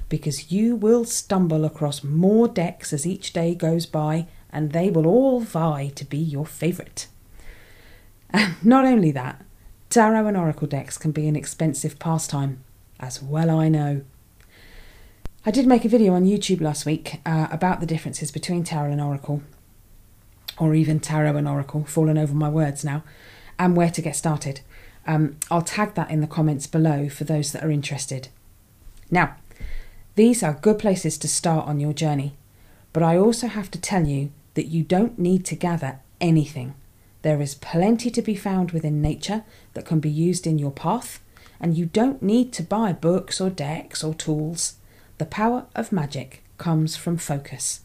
because 0.09 0.51
you 0.51 0.75
will 0.77 1.05
stumble 1.05 1.65
across 1.65 2.03
more 2.03 2.49
decks 2.49 2.93
as 2.93 3.07
each 3.07 3.33
day 3.33 3.55
goes 3.55 3.87
by, 3.87 4.27
and 4.51 4.73
they 4.73 4.91
will 4.91 5.07
all 5.07 5.41
vie 5.41 5.93
to 5.95 6.05
be 6.05 6.19
your 6.19 6.47
favourite. 6.47 7.07
Not 8.63 8.85
only 8.85 9.11
that, 9.13 9.45
tarot 9.91 10.27
and 10.27 10.37
oracle 10.37 10.69
decks 10.69 10.97
can 10.97 11.11
be 11.11 11.29
an 11.29 11.37
expensive 11.37 11.99
pastime, 11.99 12.65
as 12.99 13.23
well 13.23 13.51
I 13.51 13.69
know. 13.69 14.03
I 15.47 15.51
did 15.51 15.67
make 15.67 15.85
a 15.85 15.91
video 15.91 16.15
on 16.15 16.25
YouTube 16.25 16.63
last 16.63 16.87
week 16.87 17.21
uh, 17.27 17.49
about 17.51 17.81
the 17.81 17.87
differences 17.87 18.31
between 18.31 18.65
tarot 18.65 18.93
and 18.93 19.01
oracle, 19.01 19.43
or 20.59 20.75
even 20.75 21.01
tarot 21.01 21.37
and 21.37 21.47
oracle, 21.47 21.85
fallen 21.85 22.17
over 22.17 22.33
my 22.33 22.49
words 22.49 22.83
now, 22.83 23.05
and 23.59 23.77
where 23.77 23.91
to 23.91 24.01
get 24.01 24.17
started. 24.17 24.63
Um, 25.07 25.37
I'll 25.51 25.61
tag 25.61 25.97
that 25.97 26.11
in 26.11 26.23
the 26.23 26.27
comments 26.27 26.67
below 26.67 27.11
for 27.11 27.25
those 27.25 27.53
that 27.53 27.63
are 27.63 27.71
interested. 27.71 28.29
Now, 29.11 29.37
these 30.15 30.43
are 30.43 30.55
good 30.55 30.79
places 30.79 31.19
to 31.19 31.29
start 31.29 31.69
on 31.69 31.79
your 31.79 31.93
journey, 31.93 32.37
but 32.95 33.03
I 33.03 33.19
also 33.19 33.47
have 33.47 33.71
to 33.73 33.81
tell 33.81 34.07
you 34.07 34.33
that 34.55 34.69
you 34.69 34.83
don't 34.83 35.19
need 35.19 35.45
to 35.45 35.57
gather 35.57 35.99
anything. 36.23 36.75
There 37.21 37.43
is 37.43 37.55
plenty 37.55 38.11
to 38.13 38.23
be 38.23 38.35
found 38.35 38.71
within 38.71 39.03
nature 39.03 39.45
that 39.75 39.85
can 39.85 40.01
be 40.01 40.09
used 40.09 40.47
in 40.47 40.59
your 40.59 40.71
path, 40.71 41.21
and 41.61 41.77
you 41.77 41.85
don't 41.85 42.23
need 42.23 42.51
to 42.55 42.63
buy 42.63 42.95
books 42.95 43.43
or 43.43 43.51
decks 43.51 44.03
or 44.03 44.15
tools. 44.15 44.77
The 45.19 45.27
power 45.27 45.67
of 45.75 45.93
magic 45.93 46.43
comes 46.59 46.97
from 46.97 47.17
focus. 47.19 47.81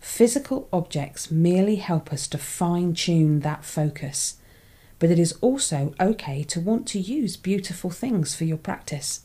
Physical 0.00 0.68
objects 0.72 1.30
merely 1.30 1.76
help 1.76 2.12
us 2.12 2.26
to 2.28 2.38
fine 2.38 2.94
tune 2.94 3.40
that 3.40 3.64
focus, 3.64 4.38
but 4.98 5.10
it 5.10 5.18
is 5.18 5.32
also 5.40 5.94
okay 6.00 6.42
to 6.44 6.60
want 6.60 6.86
to 6.88 6.98
use 6.98 7.36
beautiful 7.36 7.90
things 7.90 8.34
for 8.34 8.44
your 8.44 8.56
practice. 8.56 9.22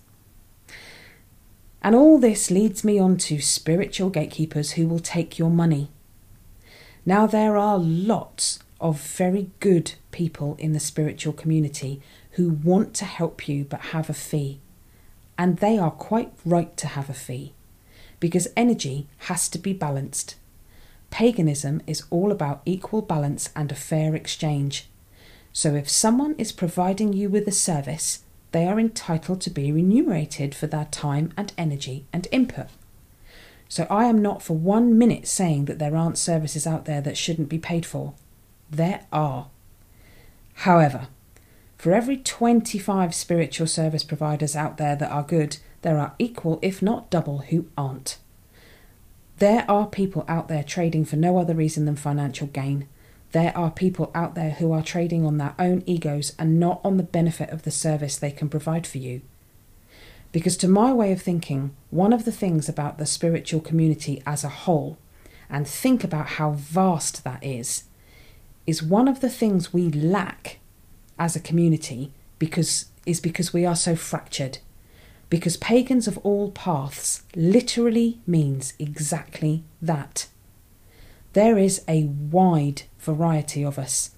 And 1.82 1.96
all 1.96 2.20
this 2.20 2.52
leads 2.52 2.84
me 2.84 3.00
on 3.00 3.18
to 3.18 3.40
spiritual 3.40 4.10
gatekeepers 4.10 4.72
who 4.72 4.88
will 4.88 5.00
take 5.00 5.40
your 5.40 5.52
money. 5.52 5.90
Now, 7.06 7.28
there 7.28 7.58
are 7.58 7.78
lots 7.78 8.60
of 8.82 9.00
very 9.00 9.52
good 9.60 9.94
people 10.12 10.56
in 10.60 10.74
the 10.74 10.80
spiritual 10.80 11.34
community 11.34 12.02
who 12.32 12.50
want 12.50 12.94
to 12.96 13.06
help 13.06 13.48
you 13.48 13.66
but 13.66 13.82
have 13.94 14.10
a 14.10 14.14
fee. 14.14 14.60
And 15.38 15.58
they 15.58 15.78
are 15.78 15.92
quite 15.92 16.32
right 16.46 16.76
to 16.78 16.88
have 16.88 17.10
a 17.10 17.14
fee, 17.14 17.54
because 18.20 18.48
energy 18.56 19.08
has 19.30 19.50
to 19.50 19.60
be 19.60 19.74
balanced. 19.74 20.36
Paganism 21.10 21.82
is 21.86 22.04
all 22.10 22.32
about 22.32 22.62
equal 22.66 23.02
balance 23.02 23.50
and 23.56 23.72
a 23.72 23.76
fair 23.76 24.16
exchange. 24.16 24.90
So 25.54 25.76
if 25.76 25.90
someone 25.90 26.36
is 26.38 26.52
providing 26.52 27.14
you 27.14 27.30
with 27.30 27.48
a 27.48 27.52
service, 27.52 28.24
they 28.52 28.66
are 28.66 28.80
entitled 28.80 29.42
to 29.42 29.50
be 29.50 29.72
remunerated 29.72 30.56
for 30.56 30.68
their 30.68 30.86
time 30.86 31.34
and 31.36 31.52
energy 31.58 32.06
and 32.14 32.28
input. 32.32 32.68
So 33.68 33.88
I 33.90 34.06
am 34.06 34.22
not 34.22 34.42
for 34.42 34.56
one 34.56 34.98
minute 34.98 35.28
saying 35.28 35.66
that 35.66 35.80
there 35.80 35.96
aren't 35.96 36.18
services 36.18 36.66
out 36.66 36.86
there 36.86 37.02
that 37.02 37.18
shouldn't 37.18 37.50
be 37.50 37.60
paid 37.60 37.86
for. 37.86 38.14
There 38.70 39.06
are. 39.12 39.48
However, 40.60 41.08
for 41.86 41.94
every 41.94 42.18
25 42.18 43.14
spiritual 43.14 43.68
service 43.68 44.04
providers 44.04 44.56
out 44.56 44.78
there 44.78 44.96
that 44.96 45.12
are 45.12 45.22
good, 45.22 45.58
there 45.84 46.00
are 46.00 46.16
equal, 46.18 46.58
if 46.64 46.82
not 46.82 47.12
double, 47.12 47.42
who 47.50 47.68
aren't. 47.78 48.18
There 49.38 49.70
are 49.70 49.86
people 49.86 50.26
out 50.28 50.48
there 50.48 50.64
trading 50.64 51.06
for 51.06 51.16
no 51.16 51.38
other 51.38 51.54
reason 51.54 51.86
than 51.86 51.96
financial 51.96 52.48
gain. 52.48 52.88
There 53.34 53.56
are 53.56 53.70
people 53.70 54.10
out 54.16 54.34
there 54.34 54.50
who 54.54 54.72
are 54.72 54.82
trading 54.82 55.28
on 55.28 55.38
their 55.38 55.54
own 55.60 55.84
egos 55.86 56.34
and 56.40 56.60
not 56.60 56.82
on 56.84 56.98
the 56.98 57.04
benefit 57.04 57.52
of 57.52 57.62
the 57.62 57.70
service 57.70 58.18
they 58.18 58.32
can 58.32 58.50
provide 58.50 58.88
for 58.88 58.98
you. 58.98 59.22
Because, 60.32 60.58
to 60.58 60.68
my 60.68 60.92
way 60.92 61.12
of 61.12 61.22
thinking, 61.22 61.76
one 61.92 62.14
of 62.14 62.26
the 62.26 62.32
things 62.32 62.68
about 62.68 62.98
the 62.98 63.06
spiritual 63.06 63.62
community 63.62 64.24
as 64.26 64.44
a 64.44 64.50
whole, 64.50 64.98
and 65.52 65.68
think 65.68 66.04
about 66.04 66.30
how 66.30 66.54
vast 66.54 67.24
that 67.24 67.44
is, 67.44 67.84
is 68.66 68.82
one 68.82 69.08
of 69.08 69.22
the 69.22 69.30
things 69.30 69.72
we 69.72 69.92
lack 69.92 70.58
as 71.18 71.36
a 71.36 71.40
community 71.40 72.12
because 72.40 72.86
is 73.06 73.20
because 73.20 73.54
we 73.54 73.66
are 73.66 73.76
so 73.76 73.96
fractured. 73.96 74.58
Because 75.30 75.58
pagans 75.58 76.08
of 76.08 76.18
all 76.20 76.52
paths 76.52 77.24
literally 77.36 78.20
means 78.26 78.74
exactly 78.80 79.64
that. 79.82 80.28
There 81.34 81.58
is 81.58 81.84
a 81.88 82.06
wide 82.06 82.84
variety 83.00 83.64
of 83.64 83.78
us, 83.78 84.12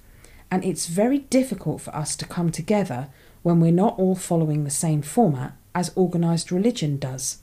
and 0.51 0.63
it's 0.63 0.85
very 0.85 1.19
difficult 1.19 1.81
for 1.81 1.95
us 1.95 2.15
to 2.17 2.25
come 2.25 2.51
together 2.51 3.09
when 3.41 3.59
we're 3.59 3.71
not 3.71 3.97
all 3.97 4.15
following 4.15 4.63
the 4.63 4.69
same 4.69 5.01
format 5.01 5.53
as 5.73 5.95
organised 5.97 6.51
religion 6.51 6.97
does. 6.97 7.39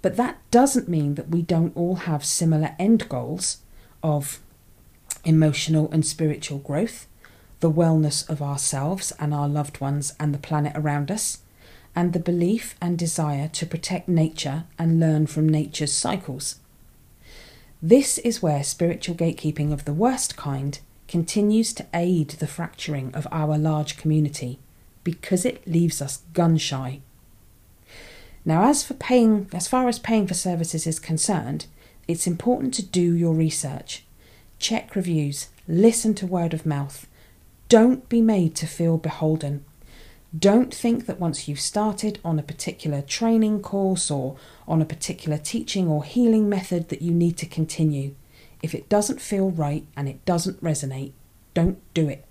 But 0.00 0.16
that 0.16 0.38
doesn't 0.50 0.88
mean 0.88 1.14
that 1.16 1.30
we 1.30 1.42
don't 1.42 1.76
all 1.76 1.96
have 1.96 2.24
similar 2.24 2.74
end 2.78 3.08
goals 3.08 3.58
of 4.02 4.40
emotional 5.24 5.90
and 5.90 6.06
spiritual 6.06 6.58
growth, 6.58 7.06
the 7.60 7.70
wellness 7.70 8.28
of 8.28 8.40
ourselves 8.40 9.12
and 9.18 9.34
our 9.34 9.48
loved 9.48 9.80
ones 9.80 10.14
and 10.20 10.32
the 10.32 10.38
planet 10.38 10.72
around 10.74 11.10
us, 11.10 11.38
and 11.96 12.12
the 12.12 12.20
belief 12.20 12.76
and 12.80 12.96
desire 12.96 13.48
to 13.48 13.66
protect 13.66 14.08
nature 14.08 14.64
and 14.78 15.00
learn 15.00 15.26
from 15.26 15.48
nature's 15.48 15.92
cycles. 15.92 16.60
This 17.82 18.18
is 18.18 18.42
where 18.42 18.62
spiritual 18.62 19.16
gatekeeping 19.16 19.72
of 19.72 19.84
the 19.84 19.92
worst 19.92 20.36
kind 20.36 20.78
continues 21.08 21.72
to 21.72 21.86
aid 21.92 22.28
the 22.30 22.46
fracturing 22.46 23.12
of 23.14 23.26
our 23.32 23.58
large 23.58 23.96
community 23.96 24.58
because 25.02 25.44
it 25.44 25.66
leaves 25.66 26.00
us 26.02 26.22
gun 26.34 26.56
shy. 26.56 27.00
Now, 28.44 28.68
as 28.68 28.84
for 28.84 28.94
paying, 28.94 29.48
as 29.52 29.66
far 29.66 29.88
as 29.88 29.98
paying 29.98 30.26
for 30.26 30.34
services 30.34 30.86
is 30.86 31.00
concerned, 31.00 31.66
it's 32.06 32.26
important 32.26 32.74
to 32.74 32.82
do 32.84 33.14
your 33.14 33.34
research, 33.34 34.04
check 34.58 34.94
reviews, 34.94 35.48
listen 35.66 36.14
to 36.14 36.26
word 36.26 36.54
of 36.54 36.64
mouth. 36.64 37.06
Don't 37.68 38.08
be 38.08 38.22
made 38.22 38.54
to 38.56 38.66
feel 38.66 38.96
beholden. 38.96 39.64
Don't 40.36 40.74
think 40.74 41.06
that 41.06 41.20
once 41.20 41.48
you've 41.48 41.60
started 41.60 42.18
on 42.24 42.38
a 42.38 42.42
particular 42.42 43.02
training 43.02 43.60
course 43.60 44.10
or 44.10 44.36
on 44.66 44.80
a 44.80 44.86
particular 44.86 45.38
teaching 45.38 45.88
or 45.88 46.04
healing 46.04 46.48
method 46.48 46.88
that 46.88 47.02
you 47.02 47.12
need 47.12 47.36
to 47.38 47.46
continue. 47.46 48.14
If 48.62 48.74
it 48.74 48.88
doesn't 48.88 49.20
feel 49.20 49.50
right 49.50 49.86
and 49.96 50.08
it 50.08 50.24
doesn't 50.24 50.62
resonate, 50.62 51.12
don't 51.54 51.78
do 51.94 52.08
it. 52.08 52.24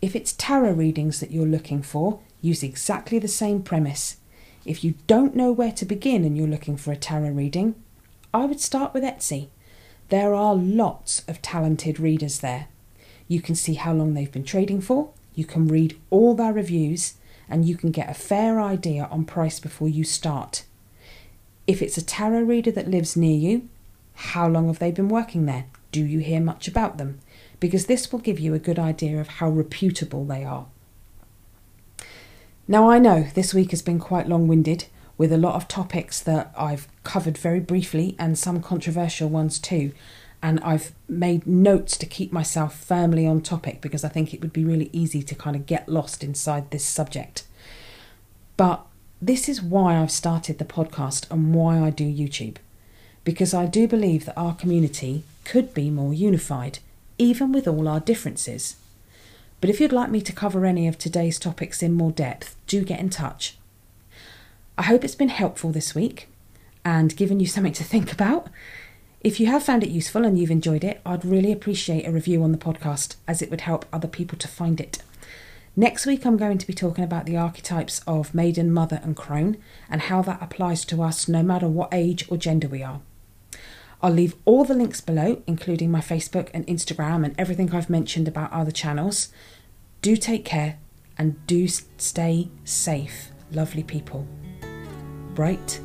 If 0.00 0.16
it's 0.16 0.32
tarot 0.32 0.72
readings 0.72 1.20
that 1.20 1.30
you're 1.30 1.46
looking 1.46 1.82
for, 1.82 2.20
use 2.40 2.62
exactly 2.62 3.18
the 3.18 3.28
same 3.28 3.62
premise. 3.62 4.16
If 4.64 4.82
you 4.82 4.94
don't 5.06 5.36
know 5.36 5.52
where 5.52 5.72
to 5.72 5.84
begin 5.84 6.24
and 6.24 6.36
you're 6.36 6.46
looking 6.46 6.76
for 6.76 6.92
a 6.92 6.96
tarot 6.96 7.30
reading, 7.30 7.74
I 8.34 8.46
would 8.46 8.60
start 8.60 8.94
with 8.94 9.04
Etsy. 9.04 9.48
There 10.08 10.34
are 10.34 10.54
lots 10.54 11.22
of 11.28 11.40
talented 11.40 12.00
readers 12.00 12.40
there. 12.40 12.68
You 13.32 13.40
can 13.40 13.54
see 13.54 13.74
how 13.74 13.94
long 13.94 14.12
they've 14.12 14.30
been 14.30 14.44
trading 14.44 14.82
for, 14.82 15.08
you 15.34 15.46
can 15.46 15.66
read 15.66 15.98
all 16.10 16.34
their 16.34 16.52
reviews, 16.52 17.14
and 17.48 17.64
you 17.64 17.78
can 17.78 17.90
get 17.90 18.10
a 18.10 18.14
fair 18.14 18.60
idea 18.60 19.08
on 19.10 19.24
price 19.24 19.58
before 19.58 19.88
you 19.88 20.04
start. 20.04 20.64
If 21.66 21.80
it's 21.80 21.96
a 21.96 22.04
tarot 22.04 22.42
reader 22.42 22.70
that 22.72 22.90
lives 22.90 23.16
near 23.16 23.34
you, 23.34 23.70
how 24.12 24.46
long 24.48 24.66
have 24.66 24.80
they 24.80 24.90
been 24.90 25.08
working 25.08 25.46
there? 25.46 25.64
Do 25.92 26.04
you 26.04 26.18
hear 26.18 26.42
much 26.42 26.68
about 26.68 26.98
them? 26.98 27.20
Because 27.58 27.86
this 27.86 28.12
will 28.12 28.18
give 28.18 28.38
you 28.38 28.52
a 28.52 28.58
good 28.58 28.78
idea 28.78 29.18
of 29.18 29.28
how 29.28 29.48
reputable 29.48 30.26
they 30.26 30.44
are. 30.44 30.66
Now, 32.68 32.90
I 32.90 32.98
know 32.98 33.28
this 33.32 33.54
week 33.54 33.70
has 33.70 33.80
been 33.80 33.98
quite 33.98 34.28
long 34.28 34.46
winded 34.46 34.84
with 35.16 35.32
a 35.32 35.38
lot 35.38 35.54
of 35.54 35.68
topics 35.68 36.20
that 36.20 36.52
I've 36.54 36.86
covered 37.02 37.38
very 37.38 37.60
briefly 37.60 38.14
and 38.18 38.38
some 38.38 38.60
controversial 38.60 39.30
ones 39.30 39.58
too. 39.58 39.92
And 40.42 40.58
I've 40.60 40.92
made 41.08 41.46
notes 41.46 41.96
to 41.98 42.06
keep 42.06 42.32
myself 42.32 42.76
firmly 42.76 43.26
on 43.26 43.42
topic 43.42 43.80
because 43.80 44.04
I 44.04 44.08
think 44.08 44.34
it 44.34 44.40
would 44.40 44.52
be 44.52 44.64
really 44.64 44.90
easy 44.92 45.22
to 45.22 45.34
kind 45.34 45.54
of 45.54 45.66
get 45.66 45.88
lost 45.88 46.24
inside 46.24 46.70
this 46.70 46.84
subject. 46.84 47.44
But 48.56 48.84
this 49.20 49.48
is 49.48 49.62
why 49.62 49.96
I've 49.96 50.10
started 50.10 50.58
the 50.58 50.64
podcast 50.64 51.30
and 51.30 51.54
why 51.54 51.78
I 51.78 51.90
do 51.90 52.04
YouTube 52.04 52.56
because 53.24 53.54
I 53.54 53.66
do 53.66 53.86
believe 53.86 54.24
that 54.24 54.38
our 54.38 54.54
community 54.54 55.24
could 55.44 55.74
be 55.74 55.90
more 55.90 56.12
unified, 56.12 56.78
even 57.18 57.52
with 57.52 57.68
all 57.68 57.88
our 57.88 58.00
differences. 58.00 58.76
But 59.60 59.70
if 59.70 59.80
you'd 59.80 59.92
like 59.92 60.10
me 60.10 60.20
to 60.22 60.32
cover 60.32 60.66
any 60.66 60.88
of 60.88 60.98
today's 60.98 61.38
topics 61.38 61.82
in 61.82 61.92
more 61.92 62.10
depth, 62.10 62.56
do 62.66 62.82
get 62.82 63.00
in 63.00 63.10
touch. 63.10 63.56
I 64.76 64.82
hope 64.82 65.04
it's 65.04 65.14
been 65.14 65.28
helpful 65.28 65.70
this 65.70 65.94
week 65.94 66.28
and 66.84 67.16
given 67.16 67.38
you 67.38 67.46
something 67.46 67.72
to 67.74 67.84
think 67.84 68.12
about. 68.12 68.48
If 69.24 69.38
you 69.38 69.46
have 69.46 69.62
found 69.62 69.84
it 69.84 69.90
useful 69.90 70.24
and 70.24 70.36
you've 70.36 70.50
enjoyed 70.50 70.82
it, 70.82 71.00
I'd 71.06 71.24
really 71.24 71.52
appreciate 71.52 72.04
a 72.04 72.10
review 72.10 72.42
on 72.42 72.50
the 72.50 72.58
podcast 72.58 73.14
as 73.28 73.40
it 73.40 73.50
would 73.50 73.60
help 73.60 73.86
other 73.92 74.08
people 74.08 74.36
to 74.38 74.48
find 74.48 74.80
it. 74.80 74.98
Next 75.76 76.06
week, 76.06 76.26
I'm 76.26 76.36
going 76.36 76.58
to 76.58 76.66
be 76.66 76.72
talking 76.72 77.04
about 77.04 77.24
the 77.24 77.36
archetypes 77.36 78.02
of 78.04 78.34
maiden, 78.34 78.72
mother, 78.72 79.00
and 79.04 79.16
crone 79.16 79.58
and 79.88 80.00
how 80.00 80.22
that 80.22 80.42
applies 80.42 80.84
to 80.86 81.02
us 81.04 81.28
no 81.28 81.40
matter 81.40 81.68
what 81.68 81.94
age 81.94 82.26
or 82.28 82.36
gender 82.36 82.66
we 82.66 82.82
are. 82.82 83.00
I'll 84.02 84.12
leave 84.12 84.34
all 84.44 84.64
the 84.64 84.74
links 84.74 85.00
below, 85.00 85.40
including 85.46 85.88
my 85.92 86.00
Facebook 86.00 86.48
and 86.52 86.66
Instagram 86.66 87.24
and 87.24 87.38
everything 87.38 87.72
I've 87.72 87.88
mentioned 87.88 88.26
about 88.26 88.52
other 88.52 88.72
channels. 88.72 89.28
Do 90.02 90.16
take 90.16 90.44
care 90.44 90.80
and 91.16 91.46
do 91.46 91.68
stay 91.68 92.48
safe, 92.64 93.30
lovely 93.52 93.84
people. 93.84 94.26
Bright 95.36 95.80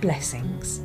blessings. 0.00 0.80